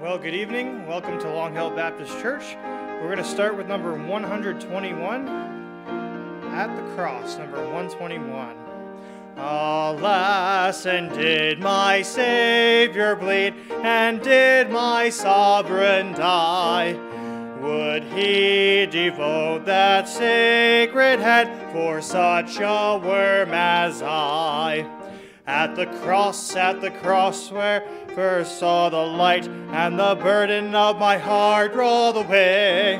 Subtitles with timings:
[0.00, 0.86] Well, good evening.
[0.86, 2.56] Welcome to Long Hill Baptist Church.
[2.64, 5.28] We're going to start with number 121
[6.54, 8.56] at the cross, number 121.
[9.36, 13.52] Alas, and did my Savior bleed,
[13.82, 16.94] and did my sovereign die?
[17.60, 24.90] Would he devote that sacred head for such a worm as I?
[25.46, 30.98] At the cross, at the cross where first saw the light and the burden of
[30.98, 32.94] my heart rolled away.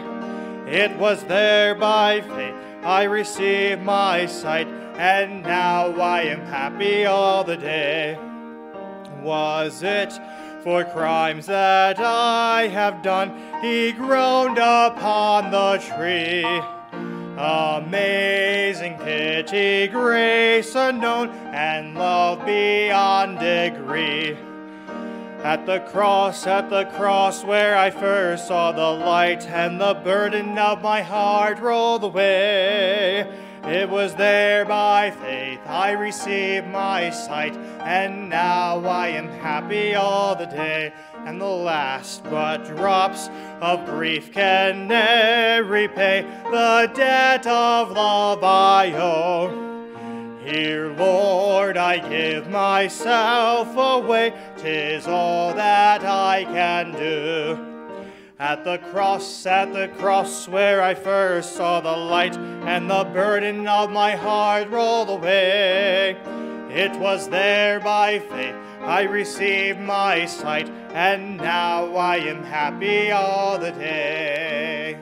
[0.67, 7.45] It was there by faith I received my sight, and now I am happy all
[7.45, 8.19] the day.
[9.23, 10.13] Was it
[10.63, 13.33] for crimes that I have done?
[13.61, 16.45] He groaned upon the tree.
[17.37, 24.37] Amazing pity, grace unknown, and love beyond degree.
[25.43, 30.59] At the cross, at the cross where I first saw the light, and the burden
[30.59, 33.27] of my heart rolled away.
[33.65, 40.35] It was there by faith I received my sight, and now I am happy all
[40.35, 40.93] the day.
[41.27, 43.31] And the last but drops
[43.63, 49.80] of grief can ne'er repay the debt of love I owe.
[50.45, 57.67] Here, Lord, I give myself away, tis all that I can do.
[58.39, 63.69] At the cross, at the cross where I first saw the light, and the burden
[63.69, 66.17] of my heart rolled away.
[66.71, 73.59] It was there by faith I received my sight, and now I am happy all
[73.59, 74.99] the day.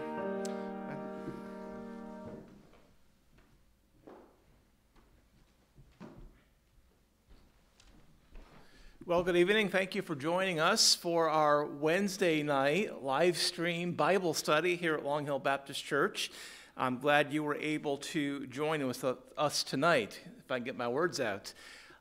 [9.08, 9.70] Well, good evening.
[9.70, 15.02] Thank you for joining us for our Wednesday night live stream Bible study here at
[15.02, 16.30] Long Hill Baptist Church.
[16.76, 19.02] I'm glad you were able to join with
[19.38, 21.54] us tonight, if I can get my words out.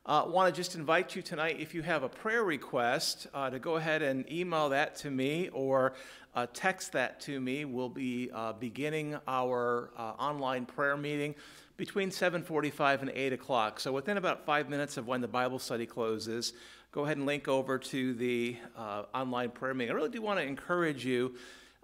[0.04, 3.48] I uh, want to just invite you tonight, if you have a prayer request, uh,
[3.48, 5.94] to go ahead and email that to me or
[6.34, 7.64] uh, text that to me.
[7.64, 11.34] We'll be uh, beginning our uh, online prayer meeting
[11.78, 13.80] between 7.45 and 8 o'clock.
[13.80, 16.52] So within about five minutes of when the Bible study closes,
[16.90, 19.92] go ahead and link over to the uh, online prayer meeting.
[19.92, 21.34] I really do want to encourage you,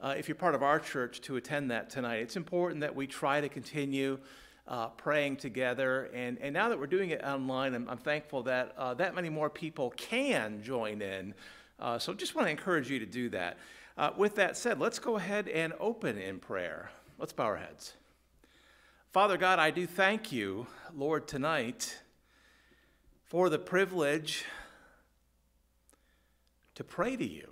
[0.01, 2.17] uh, if you're part of our church, to attend that tonight.
[2.17, 4.19] It's important that we try to continue
[4.67, 6.11] uh, praying together.
[6.15, 9.29] And, and now that we're doing it online, I'm, I'm thankful that uh, that many
[9.29, 11.35] more people can join in.
[11.79, 13.59] Uh, so just want to encourage you to do that.
[13.99, 16.91] Uh, with that said, let's go ahead and open in prayer.
[17.19, 17.93] Let's bow our heads.
[19.13, 20.67] Father God, I do thank you,
[20.97, 22.01] Lord, tonight
[23.27, 24.45] for the privilege
[26.75, 27.51] to pray to you.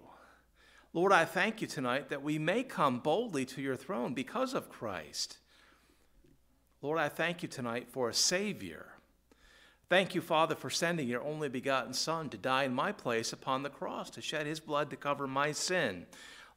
[0.92, 4.68] Lord, I thank you tonight that we may come boldly to your throne because of
[4.68, 5.38] Christ.
[6.82, 8.86] Lord, I thank you tonight for a Savior.
[9.88, 13.62] Thank you, Father, for sending your only begotten Son to die in my place upon
[13.62, 16.06] the cross, to shed his blood to cover my sin.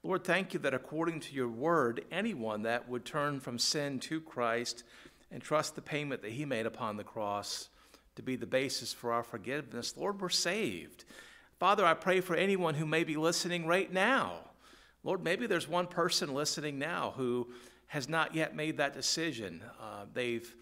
[0.03, 4.21] Lord, thank you that according to your word, anyone that would turn from sin to
[4.21, 4.83] Christ
[5.31, 7.69] and trust the payment that he made upon the cross
[8.15, 11.05] to be the basis for our forgiveness, Lord, we're saved.
[11.59, 14.39] Father, I pray for anyone who may be listening right now.
[15.03, 17.47] Lord, maybe there's one person listening now who
[17.87, 19.63] has not yet made that decision.
[19.79, 20.53] Uh, they've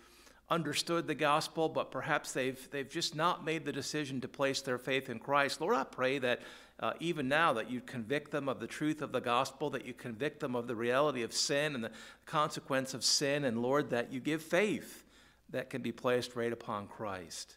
[0.49, 4.77] understood the gospel, but perhaps they've, they've just not made the decision to place their
[4.77, 5.61] faith in Christ.
[5.61, 6.41] Lord, I pray that
[6.79, 9.93] uh, even now that you convict them of the truth of the gospel, that you
[9.93, 11.91] convict them of the reality of sin and the
[12.27, 15.05] consequence of sin, and Lord, that you give faith
[15.49, 17.55] that can be placed right upon Christ.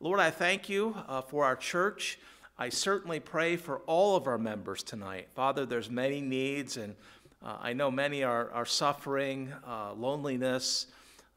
[0.00, 2.18] Lord, I thank you uh, for our church.
[2.60, 5.28] I certainly pray for all of our members tonight.
[5.36, 6.96] Father, there's many needs, and
[7.40, 10.88] uh, I know many are, are suffering, uh, loneliness.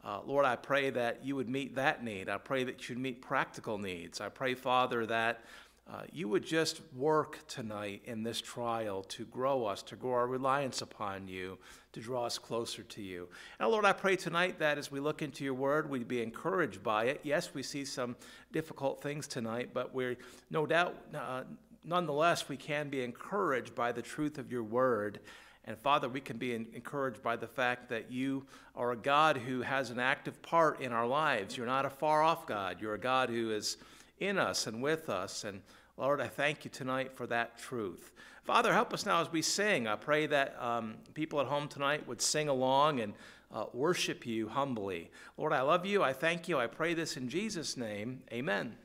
[0.04, 2.28] Uh, Lord, I pray that you would meet that need.
[2.28, 4.20] I pray that you'd meet practical needs.
[4.20, 5.44] I pray, Father, that
[5.92, 10.28] uh, you would just work tonight in this trial to grow us, to grow our
[10.28, 11.58] reliance upon you,
[11.92, 13.28] to draw us closer to you.
[13.60, 16.82] And Lord, I pray tonight that as we look into your word, we'd be encouraged
[16.82, 17.20] by it.
[17.24, 18.16] Yes, we see some
[18.54, 20.16] difficult things tonight, but we're
[20.50, 21.44] no doubt, uh,
[21.84, 25.20] nonetheless, we can be encouraged by the truth of your word.
[25.66, 28.46] And Father, we can be encouraged by the fact that you
[28.78, 31.58] are a God who has an active part in our lives.
[31.58, 32.78] You're not a far off God.
[32.80, 33.76] You're a God who is
[34.22, 35.44] in us and with us.
[35.44, 35.62] And
[35.98, 38.12] Lord, I thank you tonight for that truth.
[38.44, 39.88] Father, help us now as we sing.
[39.88, 43.14] I pray that um, people at home tonight would sing along and
[43.54, 45.12] uh, worship you humbly.
[45.38, 46.02] Lord, I love you.
[46.02, 46.58] I thank you.
[46.58, 48.24] I pray this in Jesus' name.
[48.32, 48.76] Amen.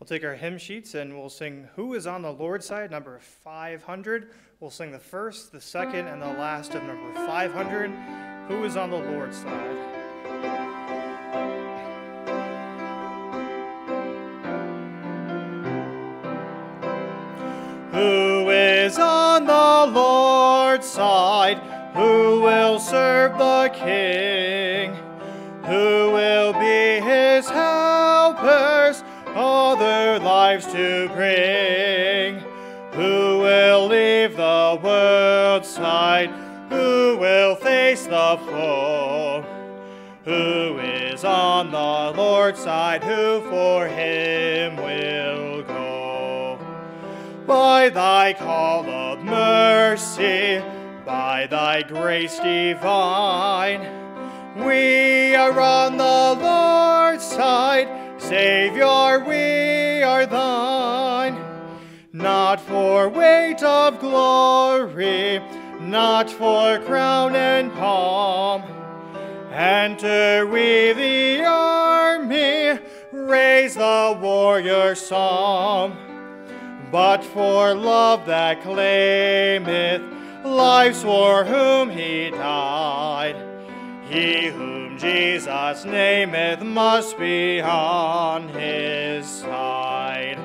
[0.00, 3.18] We'll take our hymn sheets and we'll sing Who is on the Lord's Side, number
[3.18, 4.30] 500.
[4.60, 7.90] We'll sing the first, the second, and the last of number 500.
[8.48, 9.76] Who is on the Lord's side?
[17.92, 21.56] Who is on the Lord's side?
[21.94, 24.94] Who will serve the King?
[25.64, 31.79] Who will be his helpers, other lives to bring?
[35.80, 36.30] Side?
[36.68, 39.42] Who will face the foe?
[40.24, 43.02] Who is on the Lord's side?
[43.02, 46.58] Who for him will go?
[47.46, 50.62] By thy call of mercy,
[51.06, 53.80] by thy grace divine,
[54.62, 57.88] we are on the Lord's side.
[58.20, 61.50] Savior, we are thine.
[62.12, 65.40] Not for weight of glory,
[65.80, 68.62] not for crown and palm.
[69.50, 72.78] Enter we the army,
[73.12, 75.96] raise the warrior psalm.
[76.92, 80.02] But for love that claimeth
[80.44, 83.36] lives for whom he died,
[84.08, 90.38] he whom Jesus nameth must be on his side.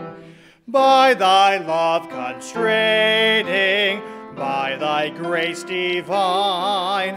[0.68, 4.02] By thy love constraining,
[4.36, 7.16] by thy grace divine.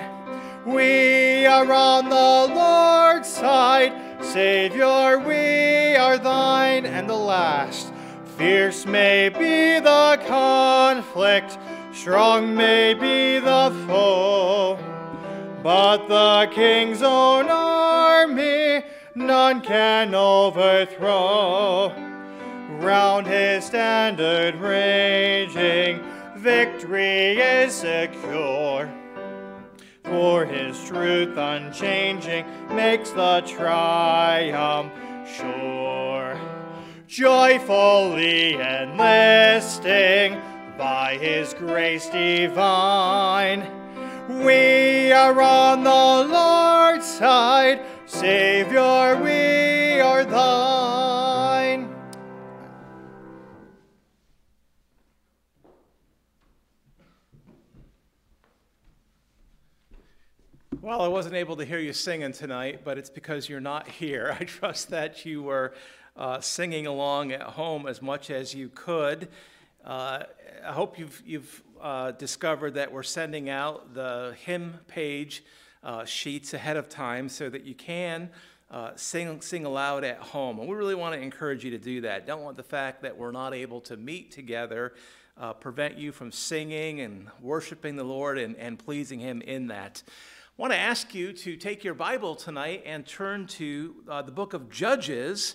[0.65, 3.93] We are on the Lord's side,
[4.25, 6.87] Savior, we are thine.
[6.87, 7.93] And the last,
[8.37, 11.59] fierce may be the conflict,
[11.93, 14.79] strong may be the foe,
[15.62, 18.85] but the King's own army
[19.15, 21.93] none can overthrow.
[22.81, 26.00] Round his standard raging,
[26.48, 28.90] victory is secure.
[30.04, 34.90] For his truth unchanging makes the triumph
[35.36, 36.40] sure.
[37.06, 40.40] Joyfully enlisting
[40.78, 43.60] by his grace divine,
[44.42, 50.97] we are on the Lord's side, Savior, we are thine.
[60.88, 64.35] Well, I wasn't able to hear you singing tonight, but it's because you're not here.
[64.40, 65.75] I trust that you were
[66.17, 69.29] uh, singing along at home as much as you could.
[69.85, 70.20] Uh,
[70.67, 75.44] I hope you've, you've uh, discovered that we're sending out the hymn page
[75.85, 78.31] uh, sheets ahead of time so that you can
[78.70, 80.58] uh, sing, sing aloud at home.
[80.58, 82.26] And we really want to encourage you to do that.
[82.26, 84.94] Don't want the fact that we're not able to meet together
[85.41, 90.02] uh, prevent you from singing and worshiping the Lord and, and pleasing Him in that.
[90.58, 94.32] I want to ask you to take your Bible tonight and turn to uh, the
[94.32, 95.55] book of Judges,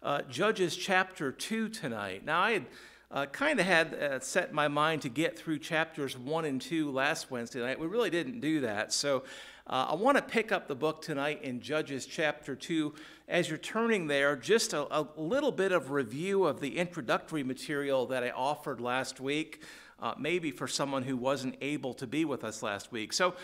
[0.00, 2.24] uh, Judges chapter 2 tonight.
[2.24, 2.66] Now, I had
[3.10, 6.92] uh, kind of had uh, set my mind to get through chapters 1 and 2
[6.92, 7.80] last Wednesday night.
[7.80, 8.92] We really didn't do that.
[8.92, 9.24] So
[9.66, 12.94] uh, I want to pick up the book tonight in Judges chapter 2.
[13.28, 18.06] As you're turning there, just a, a little bit of review of the introductory material
[18.06, 19.62] that I offered last week,
[19.98, 23.12] uh, maybe for someone who wasn't able to be with us last week.
[23.12, 23.34] So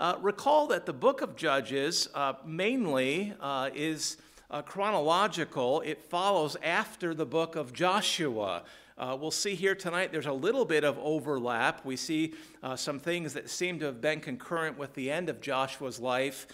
[0.00, 4.16] uh, recall that the book of Judges uh, mainly uh, is
[4.50, 8.62] uh, chronological, it follows after the book of Joshua.
[8.96, 11.84] Uh, we'll see here tonight there's a little bit of overlap.
[11.84, 15.42] We see uh, some things that seem to have been concurrent with the end of
[15.42, 16.46] Joshua's life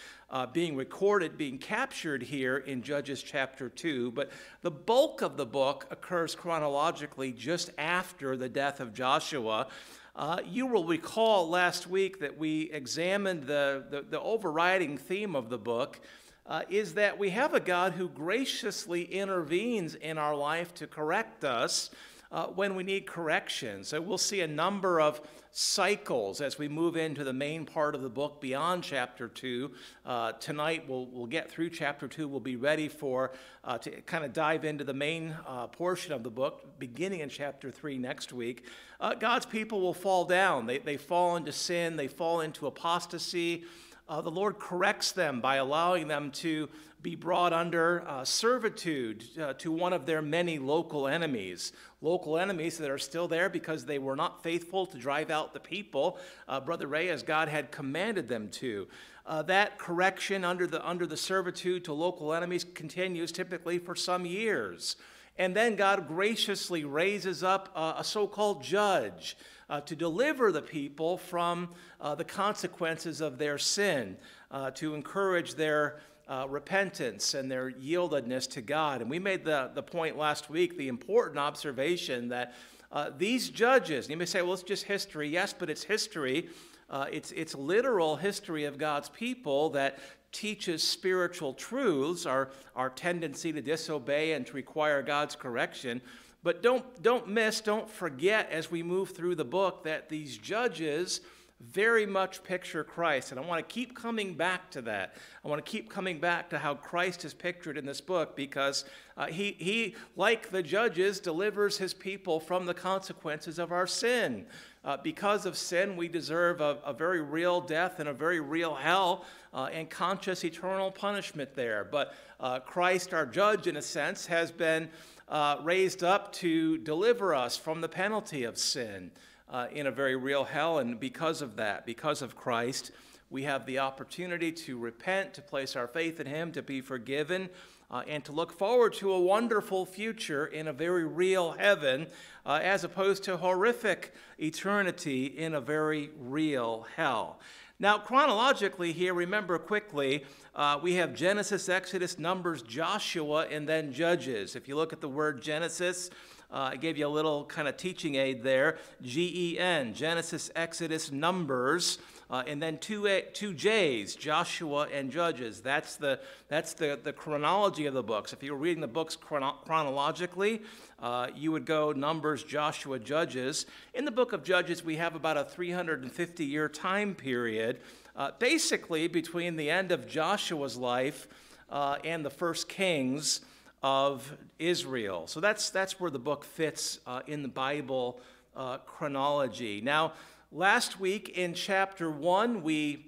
[0.52, 4.10] being recorded, being captured here in Judges chapter 2.
[4.10, 4.30] But
[4.62, 9.68] the bulk of the book occurs chronologically just after the death of Joshua.
[10.16, 15.50] Uh, you will recall last week that we examined the, the, the overriding theme of
[15.50, 16.00] the book
[16.46, 21.44] uh, is that we have a God who graciously intervenes in our life to correct
[21.44, 21.90] us
[22.32, 23.84] uh, when we need correction.
[23.84, 25.20] So we'll see a number of
[25.58, 29.70] cycles as we move into the main part of the book beyond chapter 2.
[30.04, 32.28] Uh, tonight we'll, we'll get through chapter 2.
[32.28, 33.32] We'll be ready for
[33.64, 37.30] uh, to kind of dive into the main uh, portion of the book beginning in
[37.30, 38.66] chapter 3 next week.
[39.00, 40.66] Uh, God's people will fall down.
[40.66, 43.64] They, they fall into sin, they fall into apostasy.
[44.08, 46.68] Uh, the Lord corrects them by allowing them to
[47.02, 51.72] be brought under uh, servitude uh, to one of their many local enemies.
[52.00, 55.60] Local enemies that are still there because they were not faithful to drive out the
[55.60, 58.88] people, uh, Brother Ray, as God had commanded them to.
[59.24, 64.24] Uh, that correction under the, under the servitude to local enemies continues typically for some
[64.24, 64.96] years.
[65.38, 69.36] And then God graciously raises up a, a so called judge
[69.68, 74.16] uh, to deliver the people from uh, the consequences of their sin,
[74.50, 79.00] uh, to encourage their uh, repentance and their yieldedness to God.
[79.00, 82.54] And we made the, the point last week, the important observation that
[82.90, 85.28] uh, these judges, you may say, well, it's just history.
[85.28, 86.48] Yes, but it's history.
[86.88, 89.98] Uh, it's, it's literal history of God's people that
[90.32, 96.00] teaches spiritual truths, our, our tendency to disobey and to require God's correction.
[96.42, 101.20] But don't, don't miss, don't forget as we move through the book that these judges
[101.60, 103.30] very much picture Christ.
[103.30, 105.14] And I want to keep coming back to that.
[105.44, 108.84] I want to keep coming back to how Christ is pictured in this book because
[109.16, 114.44] uh, he, he, like the judges, delivers his people from the consequences of our sin.
[114.84, 118.74] Uh, because of sin, we deserve a, a, very real death and a very real
[118.74, 119.24] hell
[119.56, 121.88] uh, and conscious eternal punishment there.
[121.90, 124.90] But uh, Christ, our judge, in a sense, has been
[125.28, 129.10] uh, raised up to deliver us from the penalty of sin
[129.50, 130.78] uh, in a very real hell.
[130.78, 132.90] And because of that, because of Christ,
[133.30, 137.48] we have the opportunity to repent, to place our faith in Him, to be forgiven,
[137.90, 142.08] uh, and to look forward to a wonderful future in a very real heaven,
[142.44, 147.40] uh, as opposed to horrific eternity in a very real hell.
[147.78, 154.56] Now, chronologically, here, remember quickly, uh, we have Genesis, Exodus, Numbers, Joshua, and then Judges.
[154.56, 156.08] If you look at the word Genesis,
[156.50, 158.78] uh, I gave you a little kind of teaching aid there.
[159.02, 161.98] G E N, Genesis, Exodus, Numbers,
[162.30, 165.60] uh, and then two, A, two J's, Joshua and Judges.
[165.60, 166.18] That's, the,
[166.48, 168.32] that's the, the chronology of the books.
[168.32, 170.62] If you were reading the books chrono- chronologically,
[171.00, 173.66] uh, you would go Numbers, Joshua, Judges.
[173.94, 177.78] In the book of Judges, we have about a 350 year time period,
[178.16, 181.28] uh, basically between the end of Joshua's life
[181.70, 183.40] uh, and the first Kings
[183.82, 185.26] of Israel.
[185.28, 188.20] So that's, that's where the book fits uh, in the Bible
[188.56, 189.80] uh, chronology.
[189.80, 190.14] Now,
[190.52, 193.06] last week in chapter 1, we,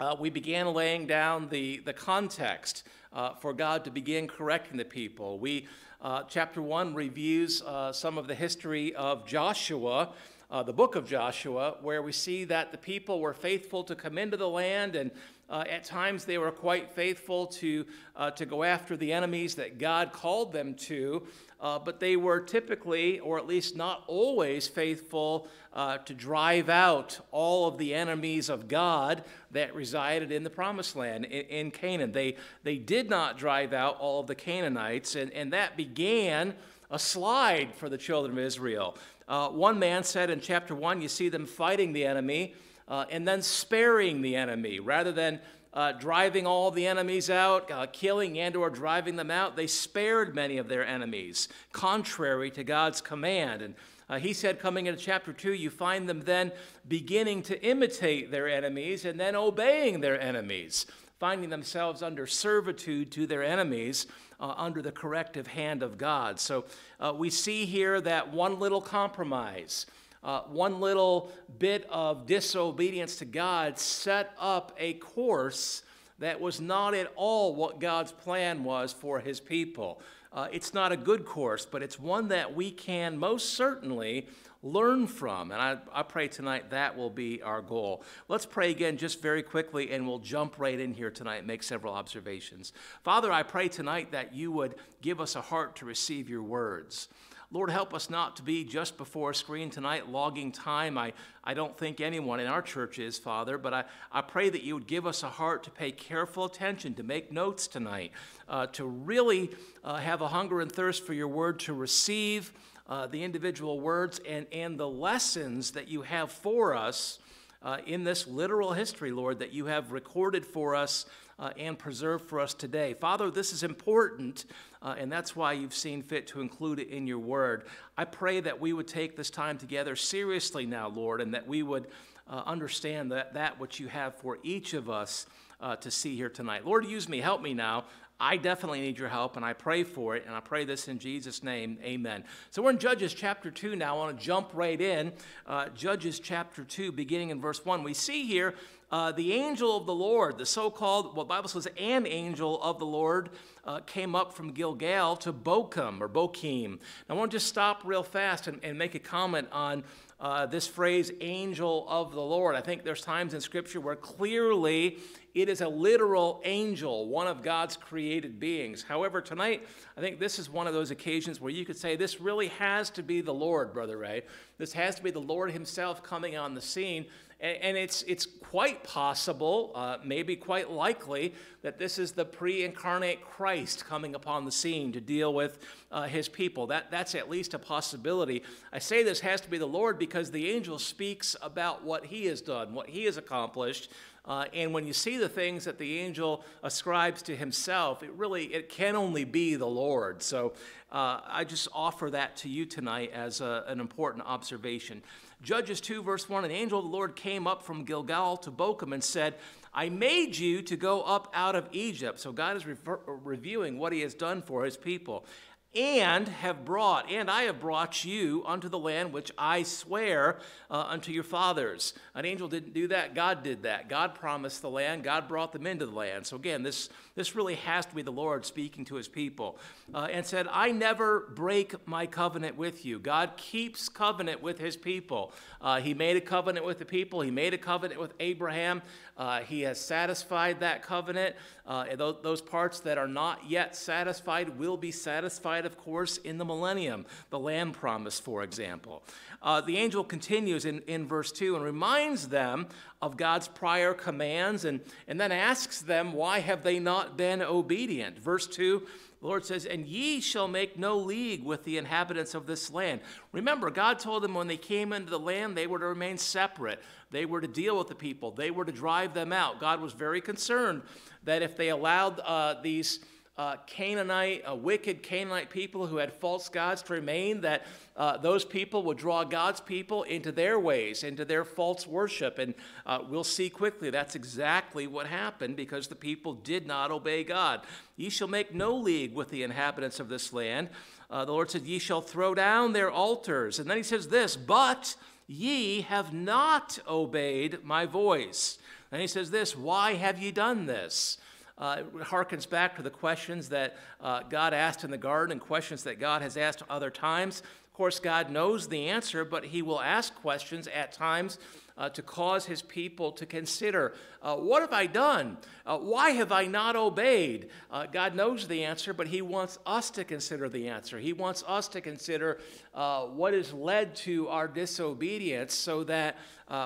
[0.00, 4.84] uh, we began laying down the, the context uh, for God to begin correcting the
[4.84, 5.38] people.
[5.38, 5.68] We,
[6.00, 10.10] uh, chapter 1 reviews uh, some of the history of Joshua.
[10.50, 14.18] Uh, the book of Joshua, where we see that the people were faithful to come
[14.18, 15.10] into the land and
[15.50, 17.84] uh, at times, they were quite faithful to,
[18.16, 21.26] uh, to go after the enemies that God called them to,
[21.64, 27.18] uh, but they were typically, or at least not always, faithful uh, to drive out
[27.32, 32.12] all of the enemies of God that resided in the promised land in, in, Canaan.
[32.12, 36.52] They, they did not drive out all of the Canaanites, and, and that began
[36.90, 38.98] a slide for the children of Israel.
[39.26, 42.54] Uh, one man said in chapter 1, you see them fighting the enemy
[42.88, 45.40] uh, and then sparing the enemy rather than
[45.74, 49.56] uh, driving all the enemies out, uh, killing and or driving them out.
[49.56, 53.60] They spared many of their enemies, contrary to God's command.
[53.60, 53.74] And
[54.08, 56.52] uh, he said, coming into chapter 2, you find them then
[56.86, 60.86] beginning to imitate their enemies and then obeying their enemies,
[61.18, 64.06] finding themselves under servitude to their enemies
[64.38, 66.38] uh, under the corrective hand of God.
[66.38, 66.66] So
[67.00, 69.86] uh, we see here that one little compromise
[70.24, 75.82] uh, one little bit of disobedience to God set up a course
[76.18, 80.00] that was not at all what God's plan was for his people.
[80.32, 84.26] Uh, it's not a good course, but it's one that we can most certainly
[84.62, 85.52] learn from.
[85.52, 88.02] And I, I pray tonight that will be our goal.
[88.28, 91.62] Let's pray again just very quickly, and we'll jump right in here tonight and make
[91.62, 92.72] several observations.
[93.02, 97.08] Father, I pray tonight that you would give us a heart to receive your words.
[97.54, 100.98] Lord, help us not to be just before a screen tonight, logging time.
[100.98, 101.12] I,
[101.44, 104.74] I don't think anyone in our church is, Father, but I, I pray that you
[104.74, 108.10] would give us a heart to pay careful attention, to make notes tonight,
[108.48, 109.52] uh, to really
[109.84, 112.52] uh, have a hunger and thirst for your word, to receive
[112.88, 117.20] uh, the individual words and, and the lessons that you have for us
[117.64, 121.06] uh, in this literal history, Lord, that you have recorded for us
[121.38, 122.94] uh, and preserved for us today.
[122.94, 124.44] Father, this is important,
[124.82, 127.64] uh, and that's why you've seen fit to include it in your word.
[127.96, 131.62] I pray that we would take this time together seriously now, Lord, and that we
[131.62, 131.88] would
[132.28, 135.26] uh, understand that, that which you have for each of us
[135.60, 136.66] uh, to see here tonight.
[136.66, 137.84] Lord, use me, help me now.
[138.20, 141.00] I definitely need your help, and I pray for it, and I pray this in
[141.00, 141.78] Jesus' name.
[141.82, 142.22] Amen.
[142.50, 143.96] So we're in Judges chapter 2 now.
[143.96, 145.12] I want to jump right in.
[145.46, 147.82] Uh, Judges chapter 2, beginning in verse 1.
[147.82, 148.54] We see here
[148.92, 152.78] uh, the angel of the Lord, the so called, what Bible says, an angel of
[152.78, 153.30] the Lord,
[153.64, 156.78] uh, came up from Gilgal to Bochum or Bochim.
[157.08, 159.82] Now, I want to just stop real fast and, and make a comment on.
[160.24, 162.56] Uh, this phrase, angel of the Lord.
[162.56, 164.96] I think there's times in Scripture where clearly
[165.34, 168.82] it is a literal angel, one of God's created beings.
[168.82, 172.22] However, tonight, I think this is one of those occasions where you could say this
[172.22, 174.22] really has to be the Lord, Brother Ray.
[174.56, 177.04] This has to be the Lord Himself coming on the scene.
[177.44, 183.22] And, it's, it's quite possible, uh, maybe quite likely, that this is the pre incarnate
[183.22, 185.58] Christ coming upon the scene to deal with
[185.92, 186.68] uh, his people.
[186.68, 188.42] That, that's at least a possibility.
[188.72, 192.24] I say this has to be the Lord because the angel speaks about what he
[192.26, 193.90] has done, what he has accomplished.
[194.24, 198.44] Uh, and when you see the things that the angel ascribes to himself, it really
[198.54, 200.22] it can only be the Lord.
[200.22, 200.54] So
[200.90, 205.02] uh, I just offer that to you tonight as a, an important observation.
[205.44, 208.92] Judges 2, verse 1 An angel of the Lord came up from Gilgal to Bochim
[208.92, 209.34] and said,
[209.74, 212.18] I made you to go up out of Egypt.
[212.18, 215.26] So God is refer- reviewing what he has done for his people
[215.74, 220.38] and have brought, and I have brought you unto the land which I swear
[220.70, 221.94] uh, unto your fathers.
[222.14, 223.88] An angel didn't do that, God did that.
[223.88, 226.26] God promised the land, God brought them into the land.
[226.26, 229.58] So again, this, this really has to be the Lord speaking to his people.
[229.92, 232.98] Uh, and said, I never break my covenant with you.
[232.98, 235.32] God keeps covenant with his people.
[235.60, 238.82] Uh, he made a covenant with the people, he made a covenant with Abraham.
[239.16, 241.36] Uh, he has satisfied that covenant.
[241.66, 246.38] Uh, those, those parts that are not yet satisfied will be satisfied, of course, in
[246.38, 249.02] the millennium, the land promise, for example.
[249.40, 252.66] Uh, the angel continues in, in verse 2 and reminds them
[253.00, 258.18] of God's prior commands and, and then asks them, Why have they not been obedient?
[258.18, 258.82] Verse 2
[259.24, 263.00] the Lord says, And ye shall make no league with the inhabitants of this land.
[263.32, 266.82] Remember, God told them when they came into the land, they were to remain separate.
[267.14, 269.60] They were to deal with the people, they were to drive them out.
[269.60, 270.82] God was very concerned
[271.22, 272.98] that if they allowed uh, these
[273.36, 277.66] uh, Canaanite, uh, wicked Canaanite people who had false gods to remain, that
[277.96, 282.38] uh, those people would draw God's people into their ways, into their false worship.
[282.40, 282.54] And
[282.84, 287.62] uh, we'll see quickly that's exactly what happened because the people did not obey God.
[287.96, 290.68] Ye shall make no league with the inhabitants of this land.
[291.10, 293.60] Uh, the Lord said, Ye shall throw down their altars.
[293.60, 294.96] And then he says this, But
[295.26, 298.58] ye have not obeyed my voice.
[298.92, 301.18] And he says this, Why have ye done this?
[301.58, 305.84] Uh, harkens back to the questions that uh, God asked in the garden and questions
[305.84, 307.40] that God has asked other times.
[307.40, 311.38] Of course, God knows the answer, but He will ask questions at times
[311.76, 315.36] uh, to cause His people to consider uh, what have I done?
[315.66, 317.50] Uh, why have I not obeyed?
[317.70, 320.98] Uh, God knows the answer, but He wants us to consider the answer.
[320.98, 322.38] He wants us to consider
[322.72, 326.16] what has led to our disobedience so that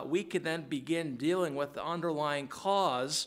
[0.06, 3.26] we can then begin dealing with the underlying cause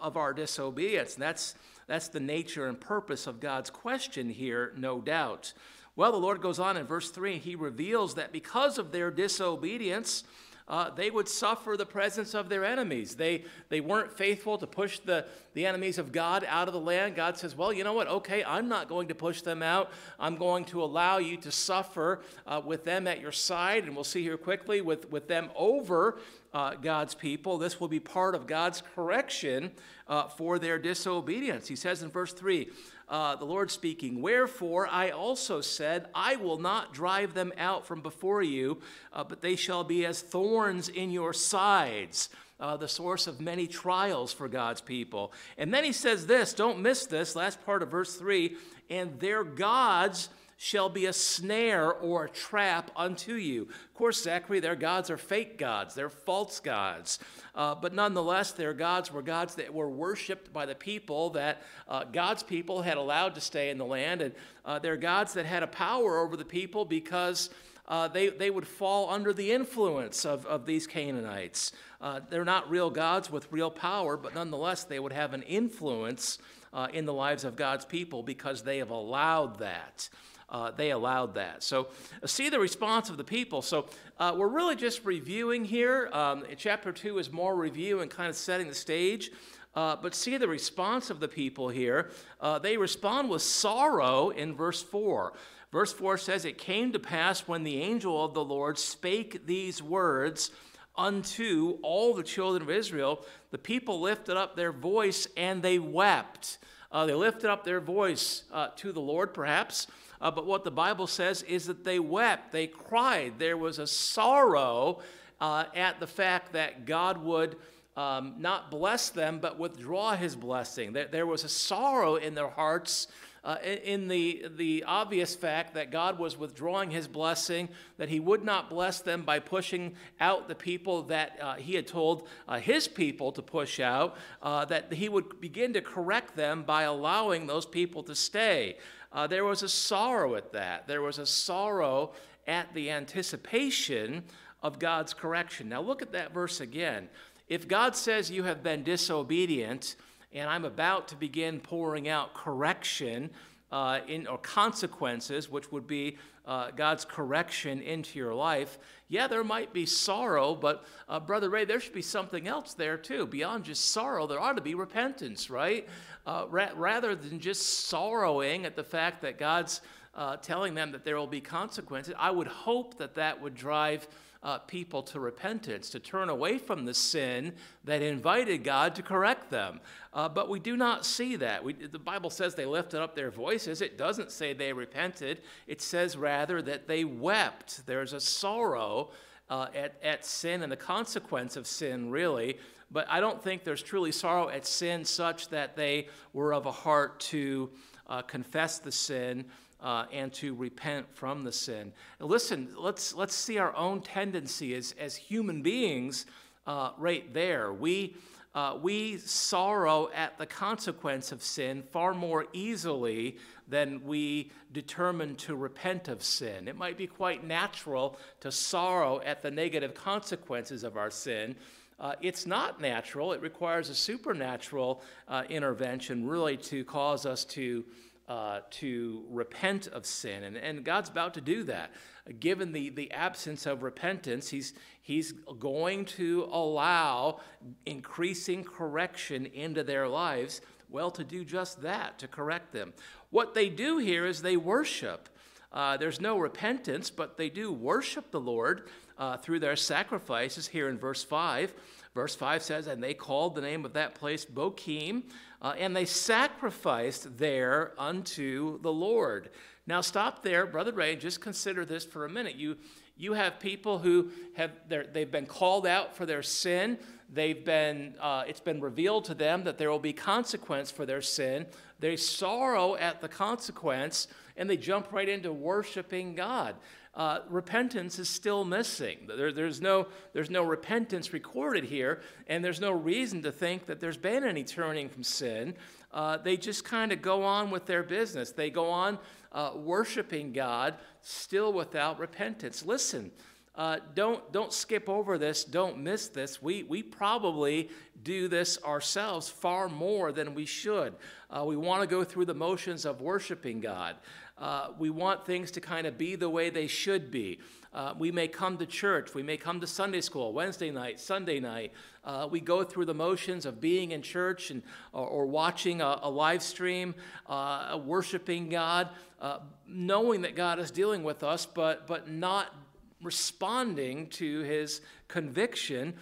[0.00, 1.14] of our disobedience.
[1.14, 1.54] That's,
[1.86, 5.52] that's the nature and purpose of God's question here, no doubt.
[5.96, 10.22] Well, the Lord goes on in verse 3, he reveals that because of their disobedience,
[10.68, 13.14] uh, they would suffer the presence of their enemies.
[13.14, 17.16] They, they weren't faithful to push the, the enemies of God out of the land.
[17.16, 18.06] God says, Well, you know what?
[18.06, 19.90] Okay, I'm not going to push them out.
[20.20, 23.84] I'm going to allow you to suffer uh, with them at your side.
[23.84, 26.18] And we'll see here quickly with, with them over
[26.52, 27.56] uh, God's people.
[27.56, 29.70] This will be part of God's correction
[30.06, 31.68] uh, for their disobedience.
[31.68, 32.68] He says in verse 3,
[33.08, 38.02] uh, the Lord speaking, Wherefore I also said, I will not drive them out from
[38.02, 38.78] before you,
[39.12, 42.28] uh, but they shall be as thorns in your sides.
[42.60, 45.32] Uh, the source of many trials for God's people.
[45.56, 48.56] And then he says this, don't miss this, last part of verse 3
[48.90, 50.28] and their gods
[50.60, 53.62] shall be a snare or a trap unto you.
[53.62, 57.20] Of course, Zachary, their gods are fake gods, they're false gods.
[57.54, 62.04] Uh, but nonetheless, their gods were gods that were worshiped by the people that uh,
[62.04, 64.20] God's people had allowed to stay in the land.
[64.20, 67.48] And uh, they're gods that had a power over the people because.
[67.90, 71.72] Uh, they, they would fall under the influence of, of these Canaanites.
[72.02, 76.36] Uh, they're not real gods with real power, but nonetheless, they would have an influence
[76.74, 80.10] uh, in the lives of God's people because they have allowed that
[80.48, 81.62] uh, they allowed that.
[81.62, 81.88] So,
[82.22, 83.62] uh, see the response of the people.
[83.62, 83.86] So,
[84.18, 86.08] uh, we're really just reviewing here.
[86.12, 89.30] Um, chapter 2 is more review and kind of setting the stage.
[89.74, 92.10] Uh, but see the response of the people here.
[92.40, 95.34] Uh, they respond with sorrow in verse 4.
[95.70, 99.82] Verse 4 says, It came to pass when the angel of the Lord spake these
[99.82, 100.50] words
[100.98, 106.58] unto all the children of Israel, the people lifted up their voice and they wept.
[106.90, 109.86] Uh, they lifted up their voice uh, to the Lord, perhaps.
[110.20, 113.38] Uh, but what the Bible says is that they wept, they cried.
[113.38, 115.00] There was a sorrow
[115.40, 117.56] uh, at the fact that God would
[117.96, 120.92] um, not bless them, but withdraw his blessing.
[120.92, 123.08] There, there was a sorrow in their hearts
[123.44, 128.44] uh, in the, the obvious fact that God was withdrawing his blessing, that he would
[128.44, 132.88] not bless them by pushing out the people that uh, he had told uh, his
[132.88, 137.64] people to push out, uh, that he would begin to correct them by allowing those
[137.64, 138.76] people to stay.
[139.12, 140.86] Uh, there was a sorrow at that.
[140.86, 142.12] There was a sorrow
[142.46, 144.24] at the anticipation
[144.62, 145.68] of God's correction.
[145.68, 147.08] Now, look at that verse again.
[147.48, 149.96] If God says you have been disobedient,
[150.32, 153.30] and I'm about to begin pouring out correction
[153.72, 159.44] uh, in, or consequences, which would be uh, God's correction into your life, yeah, there
[159.44, 163.26] might be sorrow, but uh, Brother Ray, there should be something else there too.
[163.26, 165.88] Beyond just sorrow, there ought to be repentance, right?
[166.28, 169.80] Uh, ra- rather than just sorrowing at the fact that God's
[170.14, 174.06] uh, telling them that there will be consequences, I would hope that that would drive
[174.42, 179.48] uh, people to repentance, to turn away from the sin that invited God to correct
[179.48, 179.80] them.
[180.12, 181.64] Uh, but we do not see that.
[181.64, 183.80] We, the Bible says they lifted up their voices.
[183.80, 187.86] It doesn't say they repented, it says rather that they wept.
[187.86, 189.12] There's a sorrow
[189.48, 192.58] uh, at, at sin and the consequence of sin, really.
[192.90, 196.72] But I don't think there's truly sorrow at sin such that they were of a
[196.72, 197.70] heart to
[198.06, 199.44] uh, confess the sin
[199.80, 201.92] uh, and to repent from the sin.
[202.20, 206.26] Now listen, let's, let's see our own tendency as, as human beings
[206.66, 207.72] uh, right there.
[207.72, 208.16] We,
[208.54, 213.36] uh, we sorrow at the consequence of sin far more easily
[213.68, 216.66] than we determine to repent of sin.
[216.66, 221.54] It might be quite natural to sorrow at the negative consequences of our sin.
[221.98, 223.32] Uh, it's not natural.
[223.32, 227.84] It requires a supernatural uh, intervention, really, to cause us to
[228.28, 230.44] uh, to repent of sin.
[230.44, 231.90] And, and God's about to do that.
[232.38, 237.40] Given the, the absence of repentance, he's, he's going to allow
[237.86, 242.92] increasing correction into their lives, well, to do just that, to correct them.
[243.30, 245.30] What they do here is they worship.
[245.72, 250.88] Uh, there's no repentance, but they do worship the Lord uh, through their sacrifices here
[250.88, 251.74] in verse 5.
[252.14, 255.24] Verse 5 says, And they called the name of that place Bochim,
[255.60, 259.50] uh, and they sacrificed there unto the Lord.
[259.86, 262.56] Now, stop there, Brother Ray, just consider this for a minute.
[262.56, 262.76] You,
[263.16, 266.98] you have people who have they've been called out for their sin.
[267.32, 271.22] They've been, uh, it's been revealed to them that there will be consequence for their
[271.22, 271.66] sin.
[272.00, 276.74] They sorrow at the consequence, and they jump right into worshiping God
[277.18, 279.18] uh, repentance is still missing.
[279.26, 283.98] There, there's, no, there's no repentance recorded here, and there's no reason to think that
[283.98, 285.74] there's been any turning from sin.
[286.12, 288.52] Uh, they just kind of go on with their business.
[288.52, 289.18] They go on
[289.50, 292.86] uh, worshiping God still without repentance.
[292.86, 293.32] Listen,
[293.74, 296.62] uh, don't, don't skip over this, don't miss this.
[296.62, 297.90] We, we probably
[298.22, 301.14] do this ourselves far more than we should.
[301.50, 304.16] Uh, we want to go through the motions of worshiping God.
[304.60, 307.58] Uh, we want things to kind of be the way they should be.
[307.94, 311.58] Uh, we may come to church, we may come to Sunday school, Wednesday night, Sunday
[311.58, 311.92] night.
[312.24, 316.18] Uh, we go through the motions of being in church and, or, or watching a,
[316.22, 317.14] a, live stream,
[317.48, 319.08] uh, worshiping God,
[319.40, 322.74] uh, knowing that God is dealing with us, but, but not
[323.22, 326.14] responding to his conviction,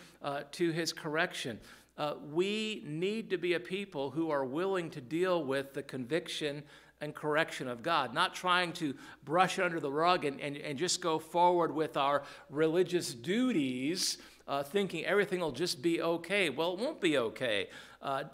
[0.53, 1.61] to his correction.
[2.33, 6.63] We need to be a people who are willing to deal with the conviction
[7.01, 10.79] and correction of God, not trying to brush it under the rug and, and, and
[10.79, 16.51] just go forward with our religious duties, uh, thinking everything will just be okay.
[16.51, 17.69] Well, it won't be okay.
[18.01, 18.25] Uh,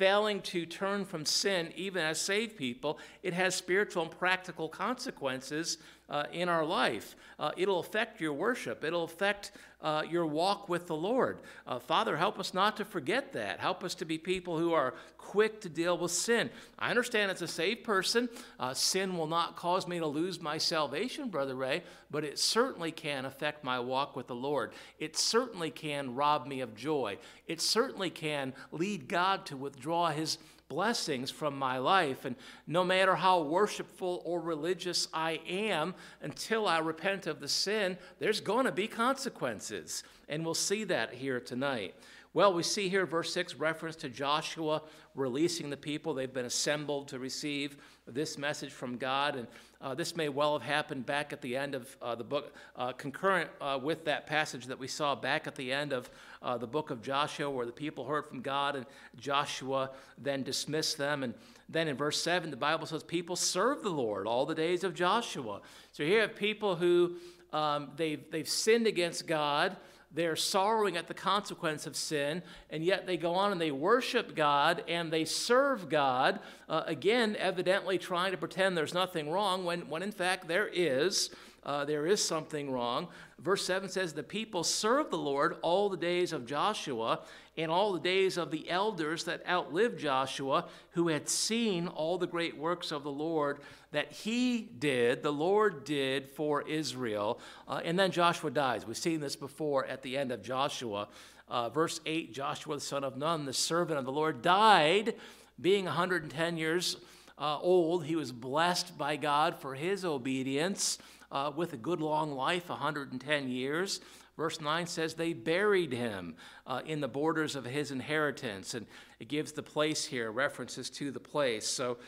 [0.00, 5.76] failing to turn from sin, even as saved people, it has spiritual and practical consequences
[6.08, 7.14] uh, in our life.
[7.38, 11.38] Uh, it'll affect your worship, it'll affect uh, your walk with the Lord.
[11.66, 13.60] Uh, Father, help us not to forget that.
[13.60, 16.50] Help us to be people who are quick to deal with sin.
[16.78, 20.58] I understand as a saved person, uh, sin will not cause me to lose my
[20.58, 24.72] salvation, Brother Ray, but it certainly can affect my walk with the Lord.
[24.98, 27.16] It certainly can rob me of joy.
[27.46, 32.24] It certainly can lead God to withdraw his blessings from my life.
[32.24, 37.98] And no matter how worshipful or religious I am, until I repent of the sin,
[38.18, 40.02] there's going to be consequences.
[40.28, 41.94] And we'll see that here tonight.
[42.32, 44.82] Well, we see here verse 6 reference to Joshua
[45.16, 46.14] releasing the people.
[46.14, 47.76] They've been assembled to receive
[48.06, 49.34] this message from God.
[49.34, 49.48] And
[49.82, 52.92] uh, this may well have happened back at the end of uh, the book, uh,
[52.92, 56.10] concurrent uh, with that passage that we saw back at the end of
[56.42, 58.84] uh, the book of Joshua, where the people heard from God and
[59.18, 61.22] Joshua then dismissed them.
[61.22, 61.32] And
[61.68, 64.94] then in verse 7, the Bible says, People served the Lord all the days of
[64.94, 65.62] Joshua.
[65.92, 67.16] So here are people who
[67.52, 69.76] um, they've, they've sinned against God.
[70.12, 74.34] They're sorrowing at the consequence of sin, and yet they go on and they worship
[74.34, 79.88] God and they serve God, uh, again, evidently trying to pretend there's nothing wrong when,
[79.88, 81.30] when in fact there is.
[81.62, 83.08] Uh, there is something wrong.
[83.38, 87.20] Verse 7 says, The people served the Lord all the days of Joshua
[87.56, 92.26] and all the days of the elders that outlived Joshua, who had seen all the
[92.26, 93.58] great works of the Lord
[93.92, 97.40] that he did, the Lord did for Israel.
[97.68, 98.86] Uh, and then Joshua dies.
[98.86, 101.08] We've seen this before at the end of Joshua.
[101.48, 105.14] Uh, verse 8 Joshua the son of Nun, the servant of the Lord, died,
[105.60, 106.96] being 110 years
[107.40, 108.04] uh, old.
[108.04, 110.98] He was blessed by God for his obedience
[111.32, 114.00] uh, with a good long life, 110 years.
[114.36, 118.74] Verse 9 says they buried him uh, in the borders of his inheritance.
[118.74, 118.86] And
[119.18, 121.66] it gives the place here, references to the place.
[121.66, 121.98] So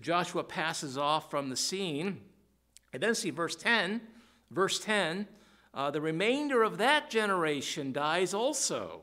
[0.00, 2.20] Joshua passes off from the scene.
[2.92, 4.00] And then see verse 10.
[4.50, 5.26] Verse 10
[5.74, 9.02] uh, the remainder of that generation dies also.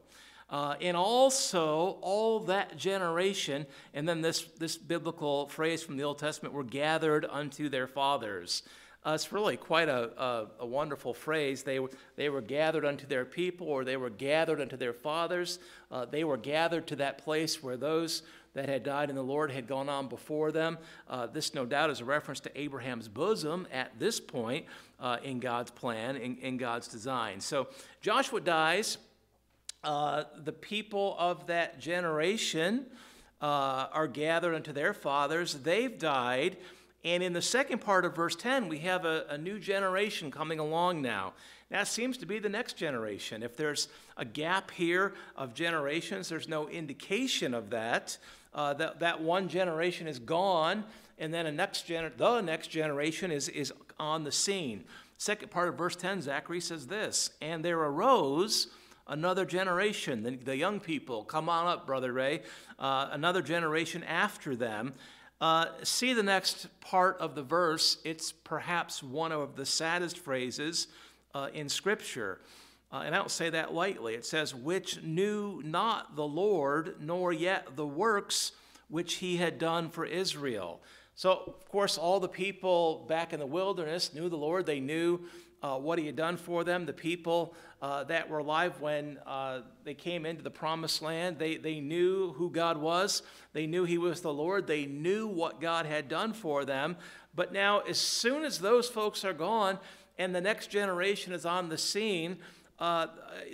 [0.50, 6.18] Uh, and also all that generation, and then this, this biblical phrase from the Old
[6.18, 8.64] Testament, were gathered unto their fathers.
[9.06, 11.64] Uh, it's really quite a, a, a, wonderful phrase.
[11.64, 15.60] They, were, they were gathered unto their people, or they were gathered unto their fathers.
[15.90, 19.52] Uh, they were gathered to that place where those that had died in the Lord
[19.52, 20.78] had gone on before them.
[21.08, 24.66] Uh, this, no doubt, is a reference to Abraham's bosom at this point
[25.00, 27.40] uh, in God's plan, in, in, God's design.
[27.40, 27.68] So
[28.02, 28.98] Joshua dies.
[29.84, 32.86] Uh, the people of that generation
[33.42, 35.54] uh, are gathered unto their fathers.
[35.54, 36.58] They've died.
[37.06, 40.60] And in the second part of verse 10, we have a, a, new generation coming
[40.60, 41.34] along now.
[41.70, 43.42] That seems to be the next generation.
[43.42, 43.88] If there's
[44.18, 48.18] a gap here of generations, there's no indication of that.
[48.54, 50.84] Uh, that, that one generation is gone,
[51.20, 54.84] and then a next gener- the next generation is, is on the scene.
[55.20, 58.68] Second part of verse 10, Zachary says this And there arose
[59.10, 62.42] another generation, the, the young people, come on up, Brother Ray,
[62.78, 64.94] uh, another generation after them
[65.42, 67.98] uh, see the next part of the verse.
[68.04, 70.88] It's perhaps one of the saddest phrases
[71.34, 72.40] uh, in Scripture.
[72.92, 74.16] Uh, and I don't say that lightly.
[74.16, 78.52] It says, which knew not the Lord, nor yet the works
[78.90, 80.82] which he had done for Israel.
[81.16, 84.66] So, of course, all the people back in the wilderness knew the Lord.
[84.66, 85.22] They knew
[85.62, 86.86] uh, what he had done for them.
[86.86, 91.58] The people uh, that were alive when uh, they came into the promised land, they,
[91.58, 93.24] they knew who God was.
[93.54, 94.68] They knew he was the Lord.
[94.68, 96.98] They knew what God had done for them.
[97.36, 99.80] But now, as soon as those folks are gone
[100.18, 102.38] and the next generation is on the scene,
[102.80, 103.08] uh,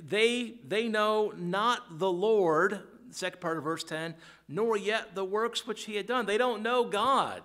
[0.07, 4.15] they, they know not the Lord, second part of verse 10,
[4.47, 6.25] nor yet the works which he had done.
[6.25, 7.41] They don't know God.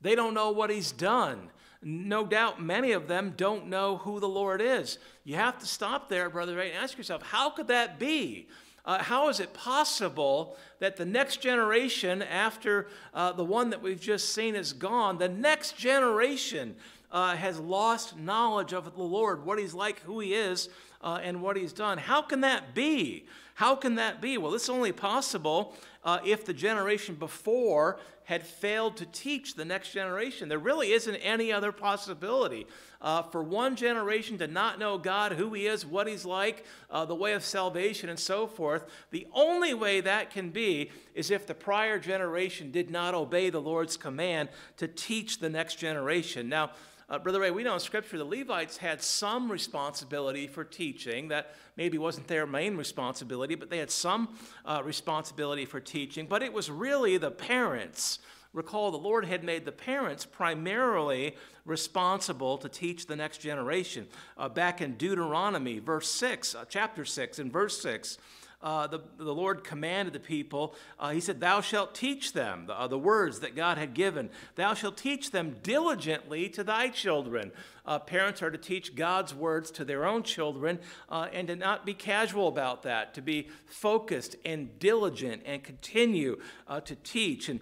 [0.00, 1.50] They don't know what he's done.
[1.88, 4.98] No doubt many of them don't know who the Lord is.
[5.22, 8.48] You have to stop there, Brother and ask yourself, how could that be?
[8.84, 14.00] Uh, how is it possible that the next generation, after uh, the one that we've
[14.00, 16.74] just seen is gone, the next generation
[17.12, 20.68] uh, has lost knowledge of the Lord, what He's like, who He is,
[21.02, 21.98] uh, and what He's done?
[21.98, 23.26] How can that be?
[23.54, 24.38] How can that be?
[24.38, 29.92] Well, it's only possible uh, if the generation before had failed to teach the next
[29.92, 30.48] generation.
[30.48, 32.66] There really isn't any other possibility.
[33.00, 37.04] Uh, for one generation to not know God, who He is, what He's like, uh,
[37.04, 41.46] the way of salvation, and so forth, the only way that can be is if
[41.46, 46.48] the prior generation did not obey the Lord's command to teach the next generation.
[46.48, 46.72] Now,
[47.08, 51.28] uh, Brother Ray, we know in Scripture the Levites had some responsibility for teaching.
[51.28, 56.26] That maybe wasn't their main responsibility, but they had some uh, responsibility for teaching.
[56.26, 58.18] But it was really the parents.
[58.52, 64.08] Recall the Lord had made the parents primarily responsible to teach the next generation.
[64.36, 68.18] Uh, back in Deuteronomy, verse 6, uh, chapter 6, and verse 6
[68.62, 72.78] uh, the, the Lord commanded the people, uh, He said, Thou shalt teach them the,
[72.78, 74.30] uh, the, words that God had given.
[74.54, 77.52] Thou shalt teach them diligently to thy children.
[77.84, 81.86] Uh, parents are to teach God's words to their own children uh, and to not
[81.86, 86.40] be casual about that, to be focused and diligent and continue
[86.84, 87.48] to teach.
[87.48, 87.60] And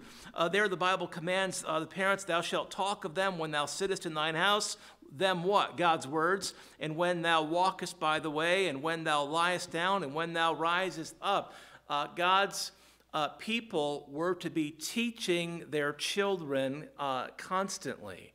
[0.51, 4.15] there the Bible commands the parents, Thou shalt talk of them when thou sittest in
[4.15, 4.77] thine house
[5.17, 5.77] them what?
[5.77, 6.53] God's words.
[6.79, 10.53] And when thou walkest by the way, and when thou liest down, and when thou
[10.53, 11.53] risest up.
[11.89, 12.71] Uh, God's
[13.13, 18.33] uh, people were to be teaching their children uh, constantly.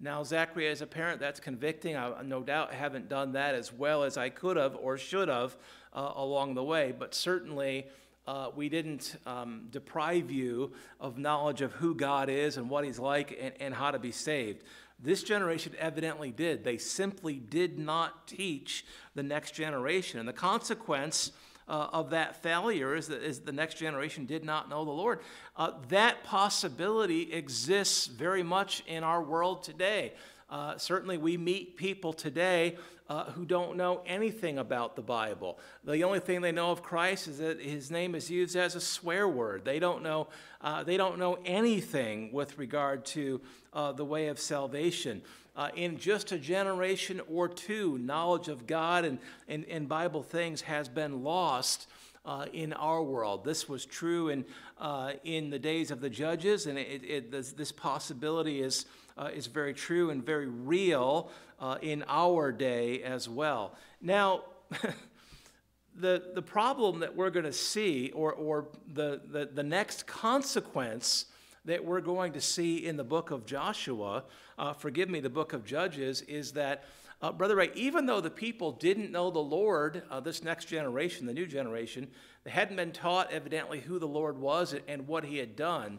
[0.00, 1.96] Now, Zachary, as a parent, that's convicting.
[1.96, 5.56] I no doubt haven't done that as well as I could have or should have
[5.94, 7.86] uh, along the way, but certainly.
[8.26, 12.98] Uh, we didn't um, deprive you of knowledge of who God is and what He's
[12.98, 14.64] like and, and how to be saved.
[15.00, 16.64] This generation evidently did.
[16.64, 18.84] They simply did not teach
[19.14, 20.18] the next generation.
[20.18, 21.32] And the consequence
[21.68, 25.20] uh, of that failure is that is the next generation did not know the Lord.
[25.56, 30.14] Uh, that possibility exists very much in our world today.
[30.50, 32.76] Uh, certainly, we meet people today
[33.08, 35.58] uh, who don't know anything about the Bible.
[35.84, 38.80] The only thing they know of Christ is that his name is used as a
[38.80, 39.64] swear word.
[39.64, 40.28] They don't know,
[40.60, 43.40] uh, they don't know anything with regard to
[43.72, 45.22] uh, the way of salvation.
[45.56, 50.60] Uh, in just a generation or two, knowledge of God and, and, and Bible things
[50.62, 51.88] has been lost.
[52.24, 53.42] Uh, in our world.
[53.42, 54.44] This was true in,
[54.78, 58.84] uh, in the days of the judges, and it, it, this, this, possibility is,
[59.18, 63.74] uh, is very true and very real uh, in our day as well.
[64.00, 64.44] Now,
[65.94, 71.26] the, the problem that we're going to see, or, or the, the, the next consequence
[71.64, 74.24] that we're going to see in the book of Joshua,
[74.58, 76.84] uh, forgive me, the book of Judges, is that,
[77.20, 81.26] uh, Brother Ray, even though the people didn't know the Lord, uh, this next generation,
[81.26, 82.08] the new generation,
[82.44, 85.98] they hadn't been taught evidently who the Lord was and what he had done,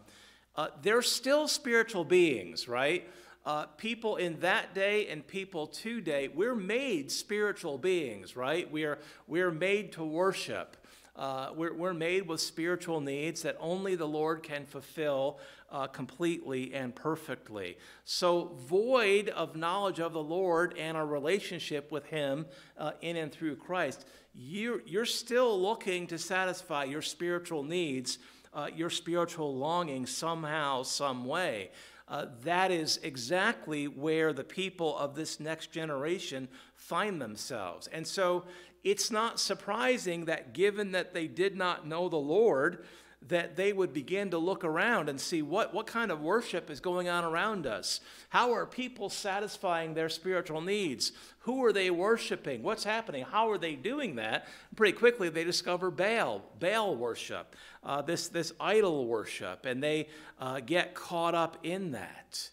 [0.60, 3.08] uh, they're still spiritual beings, right?
[3.46, 8.70] Uh, people in that day and people today, we're made spiritual beings, right?
[8.70, 10.76] We are, we're made to worship.
[11.16, 15.38] Uh, we're, we're, made with spiritual needs that only the Lord can fulfill
[15.72, 17.78] uh, completely and perfectly.
[18.04, 22.44] So, void of knowledge of the Lord and a relationship with Him
[22.76, 28.18] uh, in and through Christ, you're, you're still looking to satisfy your spiritual needs,
[28.52, 31.70] uh, your spiritual longing somehow, some way.
[32.08, 37.86] Uh, that is exactly where the people of this next generation find themselves.
[37.86, 38.44] And so
[38.82, 42.84] it's not surprising that given that they did not know the Lord,
[43.28, 46.80] that they would begin to look around and see what, what kind of worship is
[46.80, 48.00] going on around us.
[48.30, 51.12] How are people satisfying their spiritual needs?
[51.40, 52.62] Who are they worshiping?
[52.62, 53.24] What's happening?
[53.24, 54.48] How are they doing that?
[54.74, 57.54] Pretty quickly, they discover Baal, Baal worship,
[57.84, 62.48] uh, this, this idol worship, and they uh, get caught up in that.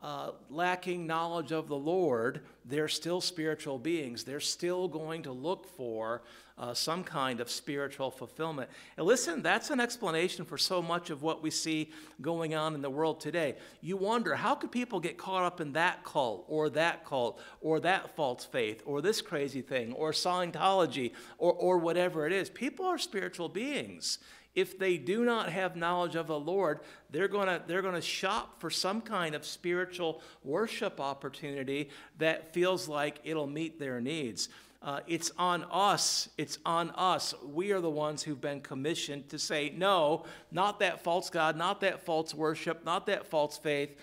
[0.00, 4.22] Uh, lacking knowledge of the Lord, they're still spiritual beings.
[4.22, 6.22] They're still going to look for
[6.56, 8.70] uh, some kind of spiritual fulfillment.
[8.96, 11.90] And listen, that's an explanation for so much of what we see
[12.20, 13.56] going on in the world today.
[13.80, 17.80] You wonder, how could people get caught up in that cult or that cult or
[17.80, 22.48] that false faith or this crazy thing or Scientology or, or whatever it is?
[22.50, 24.18] People are spiritual beings
[24.54, 28.00] if they do not have knowledge of the Lord, they're going to they're going to
[28.00, 34.48] shop for some kind of spiritual worship opportunity that feels like it'll meet their needs.
[34.84, 36.28] Uh, it's on us.
[36.36, 37.34] It's on us.
[37.42, 41.80] We are the ones who've been commissioned to say, no, not that false God, not
[41.80, 43.96] that false worship, not that false faith,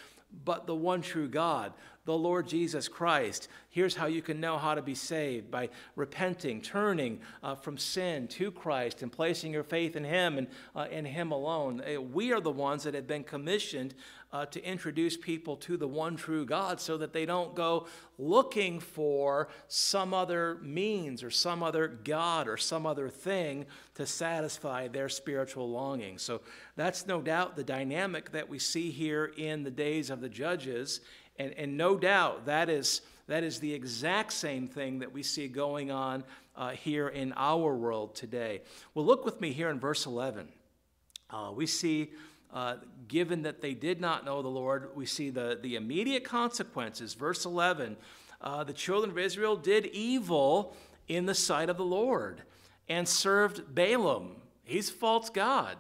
[0.43, 1.71] but the one true God
[2.05, 3.47] the Lord Jesus Christ.
[3.69, 8.27] Here's how you can know how to be saved by repenting, turning uh, from sin
[8.29, 11.81] to Christ, and placing your faith in Him and uh, in Him alone.
[11.81, 13.93] Uh, we are the ones that have been commissioned
[14.33, 17.87] uh, to introduce people to the one true God so that they don't go
[18.17, 24.87] looking for some other means or some other God or some other thing to satisfy
[24.87, 26.17] their spiritual longing.
[26.17, 26.41] So
[26.75, 31.01] that's no doubt the dynamic that we see here in the days of the judges
[31.41, 35.47] and, and no doubt that is, that is the exact same thing that we see
[35.47, 36.23] going on
[36.55, 38.61] uh, here in our world today.
[38.93, 40.47] Well, look with me here in verse 11.
[41.31, 42.11] Uh, we see,
[42.53, 42.75] uh,
[43.07, 47.13] given that they did not know the Lord, we see the, the immediate consequences.
[47.15, 47.97] Verse 11
[48.43, 50.75] uh, the children of Israel did evil
[51.07, 52.41] in the sight of the Lord
[52.89, 54.29] and served Baalim,
[54.63, 55.77] he's false God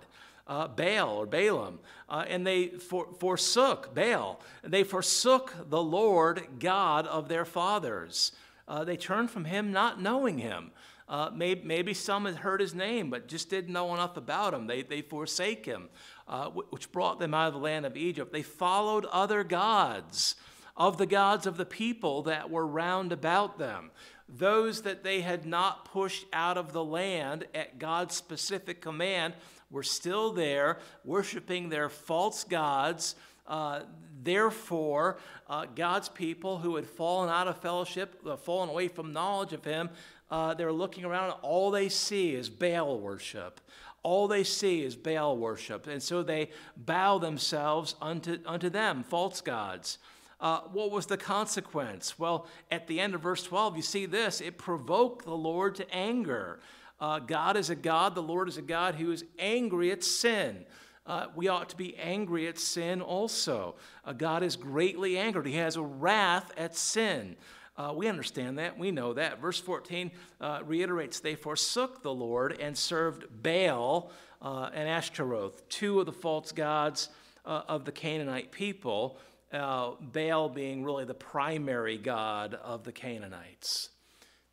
[0.51, 1.77] uh, Baal or Baalim,
[2.09, 4.41] uh, and they for, forsook Baal.
[4.63, 8.33] They forsook the Lord God of their fathers.
[8.67, 10.71] Uh, they turned from him, not knowing him.
[11.07, 14.67] Uh, maybe, maybe, some had heard his name, but just didn't know enough about him.
[14.67, 15.87] They, they forsake him,
[16.27, 18.33] uh, which brought them out of the land of Egypt.
[18.33, 20.35] They followed other gods
[20.75, 23.91] of the gods of the people that were round about them
[24.37, 29.33] those that they had not pushed out of the land at God's specific command
[29.71, 33.15] were still there, worshiping their false gods.
[33.47, 33.81] Uh,
[34.23, 35.17] therefore,
[35.49, 39.63] uh, God's people who had fallen out of fellowship, uh, fallen away from knowledge of
[39.63, 39.89] Him,
[40.29, 43.59] uh, they're looking around, and all they see is Baal worship.
[44.03, 45.87] All they see is Baal worship.
[45.87, 49.97] And so they bow themselves unto, unto them, false gods.
[50.39, 52.17] Uh, what was the consequence?
[52.17, 55.93] Well, at the end of verse 12, you see this it provoked the Lord to
[55.93, 56.59] anger.
[57.01, 60.65] Uh, God is a God, the Lord is a God who is angry at sin.
[61.07, 63.75] uh, we ought to be angry at sin also.
[64.05, 67.35] Uh, God is greatly angered, He has a wrath at sin.
[67.75, 68.77] Uh, we understand that.
[68.77, 69.41] We know that.
[69.41, 75.99] Verse 14 uh, reiterates they forsook the Lord and served Baal uh, and Ashtaroth, two
[75.99, 77.09] of the false gods
[77.45, 79.17] uh, of the Canaanite people,
[79.51, 83.89] uh, Baal being really the primary god of the Canaanites.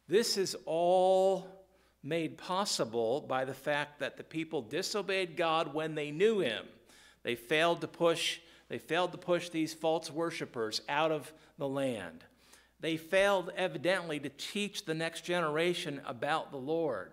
[0.09, 1.57] This is all
[2.03, 6.64] made possible by the fact that the people disobeyed God when they knew him.
[7.22, 12.24] They failed to push they failed to push these false worshippers out of the land.
[12.80, 17.12] They failed evidently to teach the next generation about the Lord.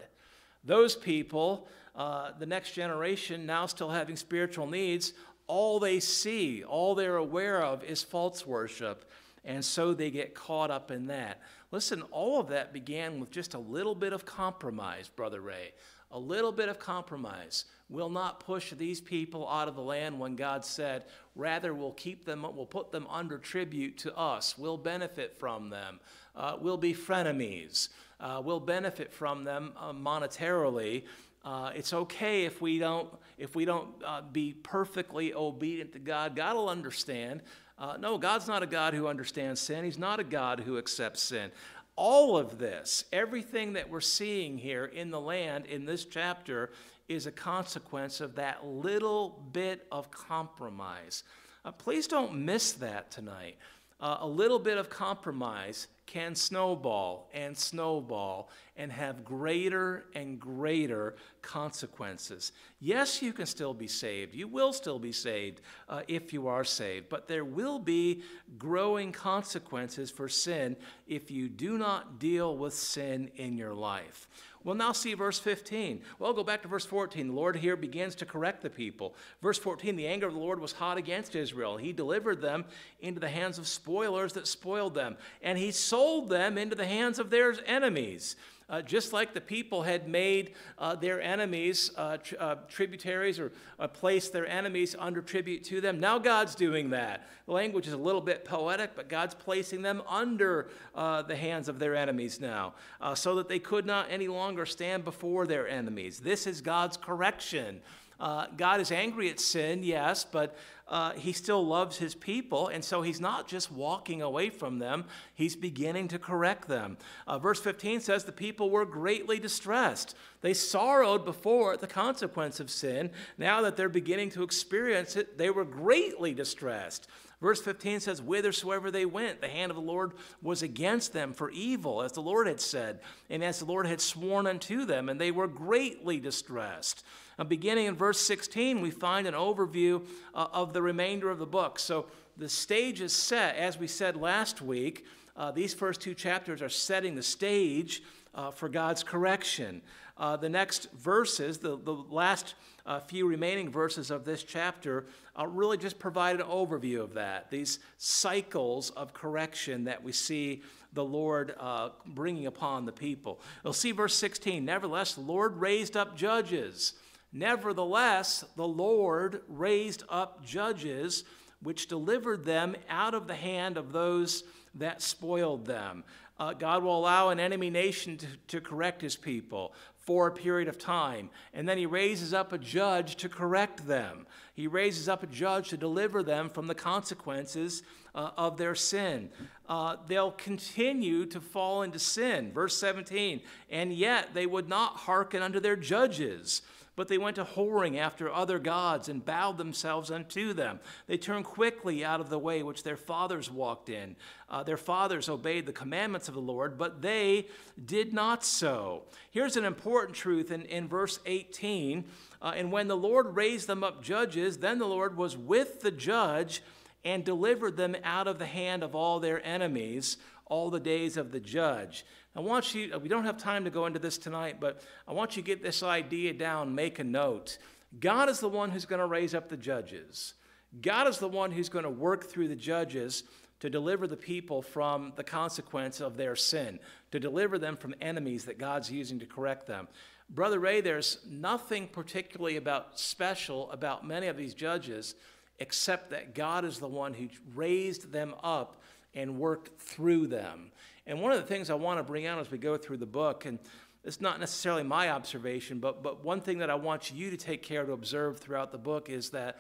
[0.64, 5.14] Those people, uh, the next generation, now still having spiritual needs,
[5.48, 9.10] all they see, all they're aware of is false worship,
[9.44, 11.40] and so they get caught up in that.
[11.76, 15.74] Listen, all of that began with just a little bit of compromise, Brother Ray.
[16.12, 20.38] A little bit of compromise will not push these people out of the land when
[20.38, 21.04] God said,
[21.36, 24.58] rather, we'll keep them, we'll put them under tribute to us.
[24.58, 26.00] We'll benefit from them.
[26.34, 27.90] Uh, we'll be frenemies.
[28.22, 31.04] Uh, we'll benefit from them uh, monetarily.
[31.44, 36.38] Uh, it's okay if we don't if we don't uh, be perfectly obedient to God.
[36.38, 37.42] God will understand.
[37.78, 39.84] Uh, no, God's not a God who understands sin.
[39.84, 41.52] He's not a God who accepts sin.
[41.98, 46.72] All of this, everything that we're seeing here in the land in this chapter,
[47.08, 51.24] is a consequence of that little bit of compromise.
[51.64, 53.58] Uh, please don't miss that tonight.
[54.00, 61.16] Uh, a little bit of compromise can snowball and snowball and have greater and greater
[61.42, 62.52] consequences.
[62.80, 64.36] Yes, you can still be saved.
[64.36, 68.24] You will still be saved uh, if you are saved, but there will be
[68.58, 70.76] growing consequences for sin
[71.08, 74.28] if you do not deal with sin in your life.
[74.66, 76.02] Well, now see verse 15.
[76.18, 77.28] Well, go back to verse 14.
[77.28, 79.16] The Lord here begins to correct the people.
[79.40, 81.78] Verse 14 the anger of the Lord was hot against Israel.
[81.78, 82.66] He delivered them
[83.00, 87.20] into the hands of spoilers that spoiled them, and he sold them into the hands
[87.20, 88.36] of their enemies.
[88.68, 93.52] Uh, just like the people had made uh, their enemies uh, tr- uh, tributaries or
[93.80, 97.28] uh, placed their enemies under tribute to them, now God's doing that.
[97.46, 101.70] The language is a little bit poetic, but God's placing them under uh, the hands
[101.70, 102.74] of their enemies now
[103.14, 106.20] so that they could not any longer stand before their enemies.
[106.20, 107.82] This is God's correction.
[108.20, 110.58] God is angry at sin, yes, but
[110.88, 115.06] uh, he still loves his people, and so he's not just walking away from them,
[115.34, 116.98] he's beginning to correct them.
[117.26, 120.16] Uh, verse 15 says, The people were greatly distressed.
[120.42, 123.10] They sorrowed before the consequence of sin.
[123.38, 127.08] Now that they're beginning to experience it, they were greatly distressed.
[127.42, 131.50] Verse 15 says, Whithersoever they went, the hand of the Lord was against them for
[131.52, 135.20] evil, as the Lord had said, and as the Lord had sworn unto them, and
[135.20, 137.04] they were greatly distressed.
[137.38, 141.46] Now, beginning in verse 16, we find an overview uh, of the remainder of the
[141.46, 141.80] book.
[141.80, 142.06] So
[142.38, 145.06] the stage is set, as we said last week.
[145.36, 148.02] Uh, these first two chapters are setting the stage
[148.34, 149.82] uh, for God's correction.
[150.18, 152.56] Uh, the next verses, the, the last
[152.86, 155.06] uh, few remaining verses of this chapter,
[155.38, 157.52] uh, really just provide an overview of that.
[157.52, 160.62] These cycles of correction that we see
[160.94, 163.42] the Lord uh, bringing upon the people.
[163.64, 164.64] We'll see verse 16.
[164.64, 166.94] Nevertheless, the Lord raised up judges
[167.36, 171.26] Nevertheless, the Lord raised up judges
[171.62, 174.46] which delivered them out of the hand of those
[174.76, 176.06] that spoiled them.
[176.40, 179.74] Uh, God will allow an enemy nation to, to correct his people
[180.06, 184.28] for a period of time, and then he raises up a judge to correct them.
[184.54, 187.82] He raises up a judge to deliver them from the consequences
[188.14, 189.30] uh, of their sin.
[189.68, 192.52] Uh, they'll continue to fall into sin.
[192.54, 196.62] Verse 17, and yet they would not hearken unto their judges
[196.96, 200.80] but they went to whoring after other gods and bowed themselves unto them.
[201.08, 204.16] They turned quickly out of the way which their fathers walked in.
[204.50, 207.48] Uh, their fathers obeyed the commandments of the Lord, but they
[207.84, 209.04] did not so.
[209.32, 212.06] Here's an important truth in, in verse 18.
[212.42, 215.92] Uh, and when the Lord raised them up judges, then the Lord was with the
[215.92, 216.62] judge
[217.04, 220.18] and delivered them out of the hand of all their enemies
[220.48, 222.06] all the days of the judge.
[222.36, 225.38] I want you, we don't have time to go into this tonight, but I want
[225.38, 227.58] you to get this idea down, make a note.
[228.00, 230.34] God is the one who's going to raise up the judges.
[230.82, 233.24] God is the one who's going to work through the judges
[233.62, 236.80] to deliver the people from the consequence of their sin,
[237.12, 239.88] to deliver them from enemies that God's using to correct them.
[240.30, 245.16] Brother Ray, there's nothing particularly about special about many of these judges
[245.60, 248.82] except that God is the one who raised them up
[249.14, 250.72] and worked through them.
[251.08, 253.06] And one of the things I want to bring out as we go through the
[253.06, 253.60] book, and
[254.04, 257.64] it's not necessarily my observation, but, but one thing that I want you to take
[257.64, 259.58] care to observe throughout the book is that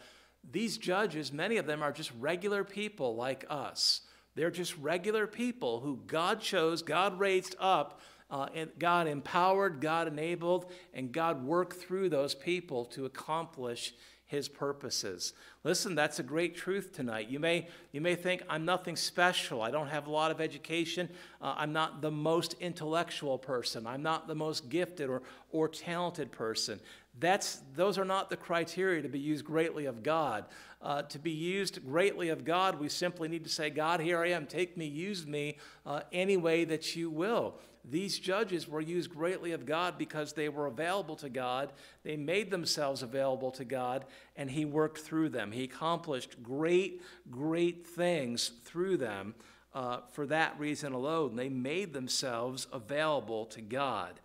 [0.51, 4.01] these judges, many of them are just regular people like us.
[4.35, 10.07] They're just regular people who God chose, God raised up, uh, and God empowered, God
[10.07, 13.93] enabled, and God worked through those people to accomplish
[14.28, 15.34] his purposes.
[15.63, 17.30] Listen, that's a great truth tonight.
[17.30, 19.61] You may, you may think, I'm nothing special.
[19.61, 21.09] I don't have a lot of education.
[21.41, 23.86] Uh, I'm not the most intellectual person.
[23.86, 25.21] I'm not the most gifted or,
[25.51, 26.80] or talented person.
[27.19, 30.45] That's, those are not the criteria to be used greatly of God.
[30.82, 34.30] Uh, to be used greatly of God, we simply need to say, God, here I
[34.30, 34.45] am.
[34.47, 37.55] Take me, use me uh, any way that you will.
[37.89, 41.71] These judges were used greatly of God because they were available to God.
[42.03, 44.05] They made themselves available to God,
[44.36, 45.51] and He worked through them.
[45.51, 49.36] He accomplished great, great things through them
[49.73, 51.36] uh, for that reason alone.
[51.36, 54.19] They made themselves available to God.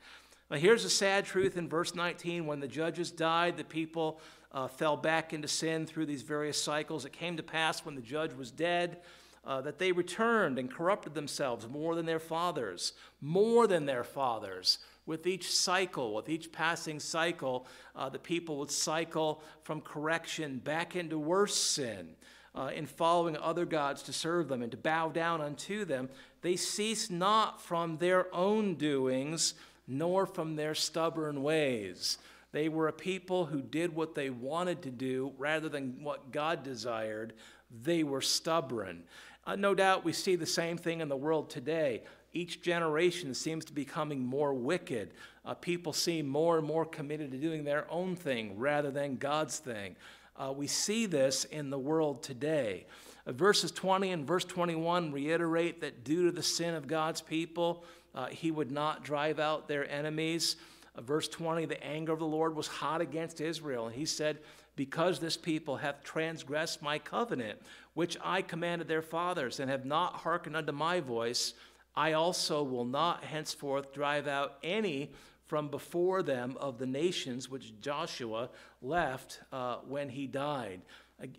[0.51, 4.21] Now, here's a sad truth in verse 19 when the judges died, the people
[4.53, 7.05] uh, fell back into sin through these various cycles.
[7.05, 8.99] It came to pass when the judge was dead
[9.45, 14.79] uh, that they returned and corrupted themselves more than their fathers, more than their fathers.
[15.07, 17.67] With each cycle, with each passing cycle,
[17.97, 22.11] uh, the people would cycle from correction back into worse sin.
[22.53, 26.09] Uh, in following other gods to serve them and to bow down unto them,
[26.43, 29.55] they cease not from their own doings,
[29.87, 32.19] nor from their stubborn ways.
[32.53, 36.65] They were a people who did what they wanted to do rather than what God
[36.65, 37.35] desired.
[37.83, 39.05] They were stubborn.
[39.51, 42.05] Uh, no doubt we see the same thing in the world today.
[42.33, 45.13] Each generation seems to be becoming more wicked.
[45.45, 49.59] Uh, people seem more and more committed to doing their own thing rather than God's
[49.59, 49.97] thing.
[50.37, 52.87] Uh, we see this in the world today.
[53.27, 57.83] Uh, verses 20 and verse 21 reiterate that due to the sin of God's people,
[58.15, 60.55] uh, he would not drive out their enemies.
[60.95, 64.39] Uh, verse 20, the anger of the Lord was hot against Israel, and he said,
[64.77, 67.61] because this people hath transgressed my covenant,
[67.95, 71.55] which I commanded their fathers, and have not hearkened unto my voice,
[71.95, 75.11] I also will not henceforth drive out any
[75.47, 80.81] from before them of the nations which Joshua left uh, when he died.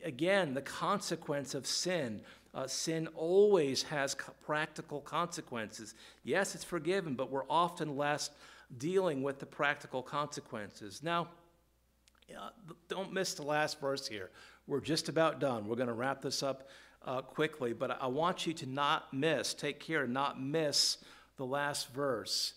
[0.04, 2.22] Again, the consequence of sin.
[2.54, 5.96] Uh, sin always has practical consequences.
[6.24, 8.30] Yes, it's forgiven, but we're often less
[8.78, 11.02] dealing with the practical consequences.
[11.02, 11.30] Now,
[12.38, 12.50] uh,
[12.90, 14.30] don't miss the last verse here.
[14.68, 15.68] We're just about done.
[15.68, 16.70] We're going to wrap this up
[17.06, 20.98] uh, quickly, but I want you to not miss, take care, not miss
[21.38, 22.54] the last verse.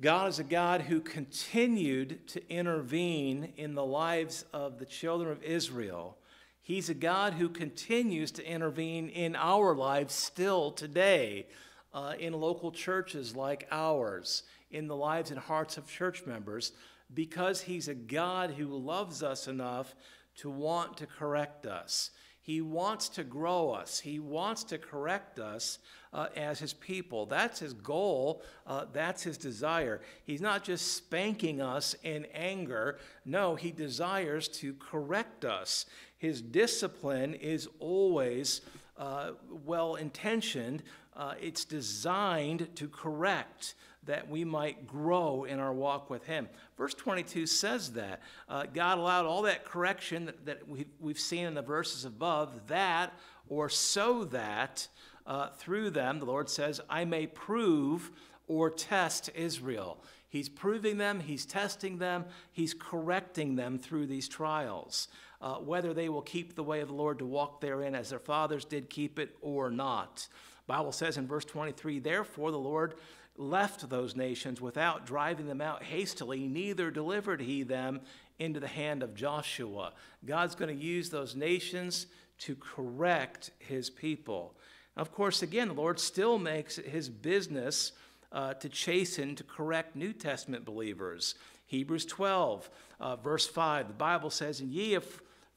[0.00, 5.42] God is a God who continued to intervene in the lives of the children of
[5.42, 6.18] Israel.
[6.60, 11.46] He's a God who continues to intervene in our lives still today,
[11.94, 16.72] uh, in local churches like ours, in the lives and hearts of church members
[17.12, 19.94] because He's a God who loves us enough
[20.36, 22.10] to want to correct us.
[22.46, 23.98] He wants to grow us.
[23.98, 25.80] He wants to correct us
[26.12, 27.26] uh, as His people.
[27.26, 28.40] That's His goal.
[28.64, 30.00] Uh, that's His desire.
[30.24, 32.98] He's not just spanking us in anger.
[33.24, 35.86] No, He desires to correct us.
[36.18, 38.60] His discipline is always
[38.98, 39.32] uh,
[39.64, 40.82] well intentioned,
[41.16, 43.74] uh, it's designed to correct
[44.04, 46.48] that we might grow in our walk with Him.
[46.78, 48.22] Verse 22 says that.
[48.48, 52.68] Uh, God allowed all that correction that, that we've, we've seen in the verses above,
[52.68, 53.12] that
[53.48, 54.86] or so that
[55.26, 58.10] uh, through them, the Lord says, I may prove
[58.48, 59.98] or test Israel.
[60.28, 65.08] He's proving them, He's testing them, He's correcting them through these trials.
[65.40, 68.18] Uh, whether they will keep the way of the Lord to walk therein as their
[68.18, 70.28] fathers did keep it or not.
[70.66, 72.94] Bible says in verse 23, therefore the Lord
[73.36, 78.00] left those nations without driving them out hastily, neither delivered he them
[78.38, 79.92] into the hand of Joshua.
[80.24, 82.06] God's going to use those nations
[82.38, 84.54] to correct his people.
[84.96, 87.92] Of course, again, the Lord still makes his business
[88.32, 91.34] uh, to chasten, to correct New Testament believers.
[91.66, 92.70] Hebrews 12,
[93.00, 95.06] uh, verse 5, the Bible says, And ye have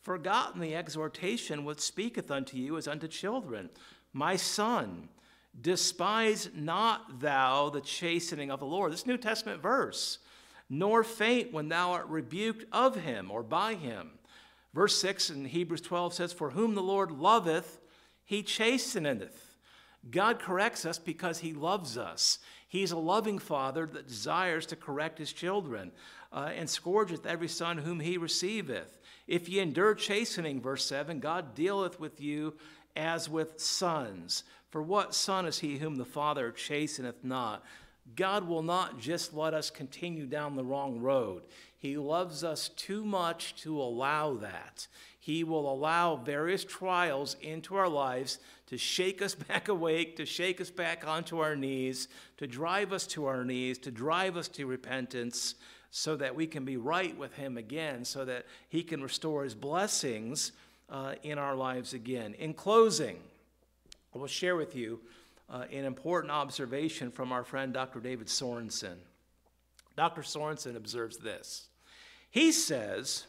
[0.01, 3.70] forgotten the exhortation which speaketh unto you as unto children.
[4.13, 5.09] My son,
[5.59, 8.91] Despise not thou the chastening of the Lord.
[8.91, 10.20] This New Testament verse.
[10.70, 14.11] Nor faint when thou art rebuked of him or by him.
[14.74, 17.80] Verse 6 in Hebrews 12 says, For whom the Lord loveth,
[18.24, 19.55] he chasteneth.
[20.09, 22.39] God corrects us because he loves us.
[22.70, 25.91] He's a loving father that desires to correct his children
[26.32, 28.99] uh, and scourgeth every son whom he receiveth.
[29.28, 32.53] If ye endure chastening, verse 7, God dealeth with you
[32.95, 34.43] as with sons.
[34.70, 37.65] For what son is he whom the Father chasteneth not?
[38.15, 41.43] God will not just let us continue down the wrong road.
[41.78, 44.88] He loves us too much to allow that.
[45.30, 50.59] He will allow various trials into our lives to shake us back awake, to shake
[50.59, 52.07] us back onto our knees,
[52.38, 55.53] to drive us to our knees, to drive us to repentance,
[55.91, 59.53] so that we can be right with Him again, so that He can restore His
[59.53, 60.51] blessings
[60.89, 62.34] uh, in our lives again.
[62.39, 63.19] In closing,
[64.15, 64.99] I will share with you
[65.47, 67.99] uh, an important observation from our friend Dr.
[67.99, 68.97] David Sorenson.
[69.95, 70.23] Dr.
[70.23, 71.67] Sorenson observes this.
[72.32, 73.27] He says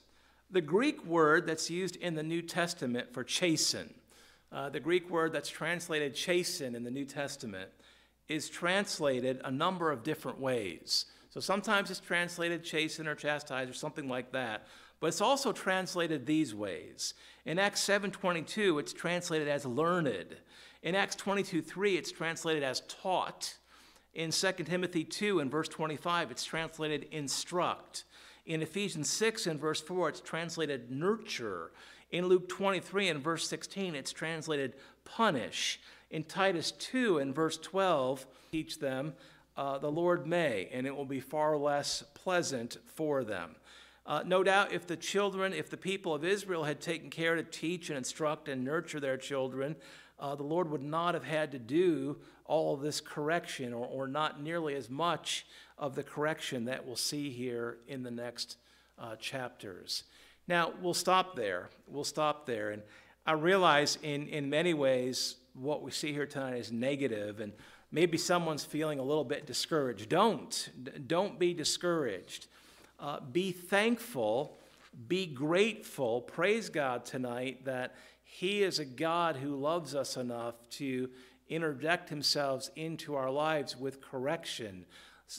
[0.50, 3.94] the Greek word that's used in the New Testament for chasten,
[4.52, 7.70] uh, the Greek word that's translated chasten in the New Testament,
[8.28, 11.06] is translated a number of different ways.
[11.30, 14.66] So sometimes it's translated chasten or chastise or something like that,
[14.98, 17.14] but it's also translated these ways.
[17.44, 20.36] In Acts 7:22, it's translated as learned.
[20.82, 23.56] In Acts 22:3, it's translated as taught.
[24.12, 28.04] In 2 Timothy 2 and verse 25, it's translated instruct.
[28.50, 31.70] In Ephesians 6 and verse 4, it's translated nurture.
[32.10, 34.74] In Luke 23 and verse 16, it's translated
[35.04, 35.78] punish.
[36.10, 39.14] In Titus 2 and verse 12, teach them,
[39.56, 43.54] uh, the Lord may, and it will be far less pleasant for them.
[44.04, 47.44] Uh, no doubt, if the children, if the people of Israel had taken care to
[47.44, 49.76] teach and instruct and nurture their children,
[50.20, 54.06] uh, the Lord would not have had to do all of this correction or, or
[54.06, 55.46] not nearly as much
[55.78, 58.58] of the correction that we'll see here in the next
[58.98, 60.04] uh, chapters.
[60.46, 61.70] Now, we'll stop there.
[61.88, 62.70] We'll stop there.
[62.70, 62.82] And
[63.24, 67.52] I realize in, in many ways what we see here tonight is negative, and
[67.90, 70.08] maybe someone's feeling a little bit discouraged.
[70.08, 70.68] Don't.
[71.06, 72.46] Don't be discouraged.
[72.98, 74.58] Uh, be thankful.
[75.08, 76.20] Be grateful.
[76.20, 77.94] Praise God tonight that
[78.32, 81.10] He is a God who loves us enough to
[81.48, 84.86] interject Himself into our lives with correction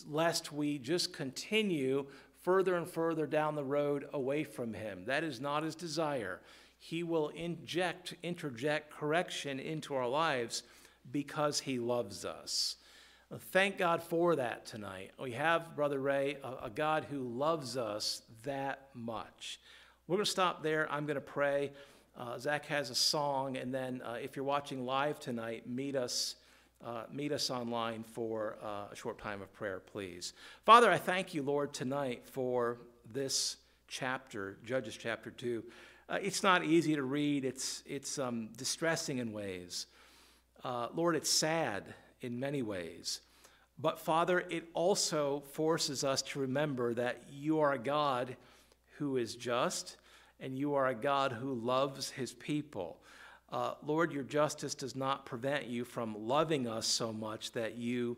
[0.07, 2.05] lest we just continue
[2.43, 5.05] further and further down the road away from Him.
[5.05, 6.41] That is not His desire.
[6.79, 10.63] He will inject, interject correction into our lives
[11.11, 12.75] because He loves us.
[13.51, 15.11] Thank God for that tonight.
[15.19, 19.59] We have, Brother Ray, a, a God who loves us that much.
[20.07, 20.91] We're going to stop there.
[20.91, 21.71] I'm going to pray.
[22.17, 26.35] Uh, Zach has a song, and then uh, if you're watching live tonight, meet us
[26.83, 30.33] uh, meet us online for uh, a short time of prayer, please.
[30.65, 32.79] Father, I thank you, Lord, tonight for
[33.13, 33.57] this
[33.87, 35.63] chapter, Judges chapter 2.
[36.09, 39.85] Uh, it's not easy to read, it's, it's um, distressing in ways.
[40.63, 41.83] Uh, Lord, it's sad
[42.21, 43.21] in many ways.
[43.77, 48.35] But Father, it also forces us to remember that you are a God
[48.97, 49.97] who is just
[50.41, 52.97] and you are a God who loves his people.
[53.51, 58.17] Uh, Lord, your justice does not prevent you from loving us so much that you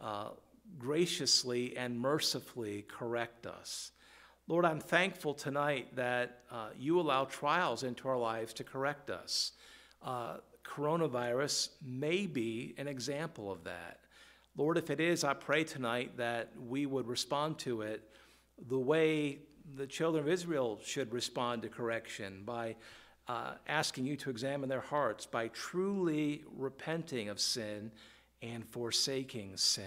[0.00, 0.30] uh,
[0.78, 3.92] graciously and mercifully correct us.
[4.46, 9.52] Lord, I'm thankful tonight that uh, you allow trials into our lives to correct us.
[10.02, 14.00] Uh, coronavirus may be an example of that.
[14.56, 18.02] Lord, if it is, I pray tonight that we would respond to it
[18.68, 19.40] the way
[19.76, 22.76] the children of Israel should respond to correction by
[23.26, 27.90] uh, asking you to examine their hearts by truly repenting of sin
[28.40, 29.84] and forsaking sin.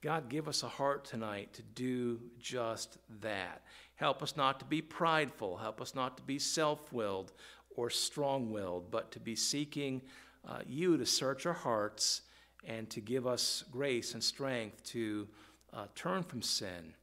[0.00, 3.62] God, give us a heart tonight to do just that.
[3.96, 5.56] Help us not to be prideful.
[5.56, 7.32] Help us not to be self willed
[7.76, 10.02] or strong willed, but to be seeking
[10.46, 12.22] uh, you to search our hearts
[12.64, 15.28] and to give us grace and strength to
[15.72, 16.94] uh, turn from sin,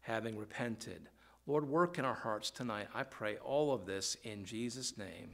[0.00, 1.08] having repented.
[1.46, 2.88] Lord, work in our hearts tonight.
[2.94, 5.30] I pray all of this in Jesus' name.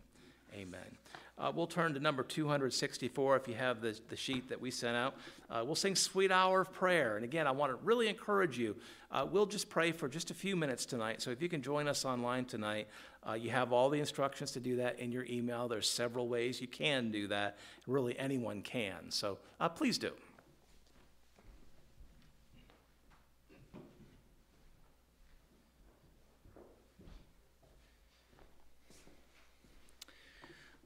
[0.54, 0.96] Amen.
[1.38, 4.96] Uh, we'll turn to number 264 if you have the, the sheet that we sent
[4.96, 5.14] out.
[5.50, 7.16] Uh, we'll sing Sweet Hour of Prayer.
[7.16, 8.74] And again, I want to really encourage you.
[9.12, 11.20] Uh, we'll just pray for just a few minutes tonight.
[11.20, 12.88] So if you can join us online tonight,
[13.28, 15.68] uh, you have all the instructions to do that in your email.
[15.68, 17.58] There's several ways you can do that.
[17.86, 19.10] Really, anyone can.
[19.10, 20.12] So uh, please do.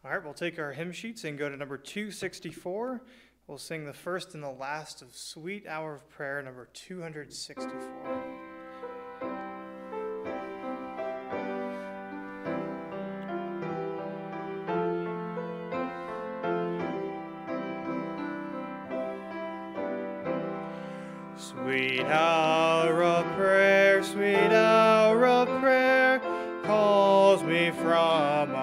[0.02, 3.02] All right, we'll take our hymn sheets and go to number 264.
[3.46, 7.66] We'll sing the first and the last of Sweet Hour of Prayer, number 264.
[21.36, 26.20] Sweet hour of prayer, sweet hour of prayer,
[26.64, 28.54] calls me from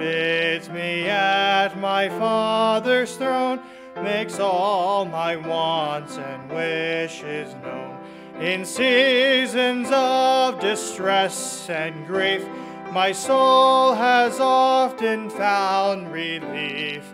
[0.00, 3.60] bids me at my Father's throne
[4.02, 7.98] makes all my wants and wishes known.
[8.40, 12.42] In seasons of distress and grief,
[12.92, 17.04] my soul has often found relief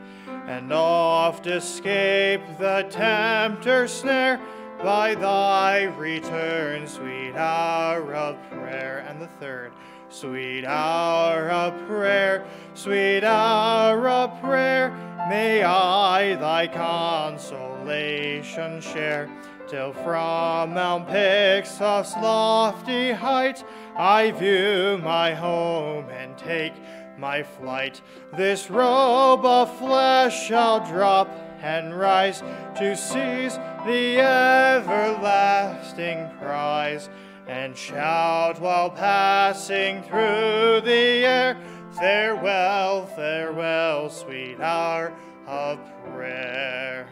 [0.47, 4.41] and oft escaped the tempter's snare
[4.81, 9.05] by thy return, sweet hour of prayer.
[9.09, 9.73] And the third,
[10.17, 14.89] sweet hour of prayer, sweet hour of prayer,
[15.29, 19.29] may I thy consolation share.
[19.69, 23.63] Till from Mount Pisgah's lofty height
[23.95, 26.73] I view my home and take
[27.19, 28.01] my flight.
[28.35, 31.29] This robe of flesh shall drop
[31.61, 32.41] and rise
[32.77, 37.11] to seize the everlasting prize
[37.47, 41.57] and shout while passing through the air,
[41.93, 45.17] Farewell, farewell, sweet hour
[45.47, 47.09] of prayer.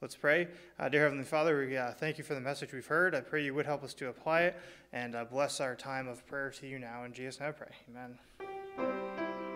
[0.00, 0.48] Let's pray.
[0.78, 3.14] Uh, dear Heavenly Father, we uh, thank you for the message we've heard.
[3.14, 4.56] I pray you would help us to apply it
[4.92, 7.04] and uh, bless our time of prayer to you now.
[7.04, 7.70] In Jesus' name I pray.
[7.90, 9.03] Amen.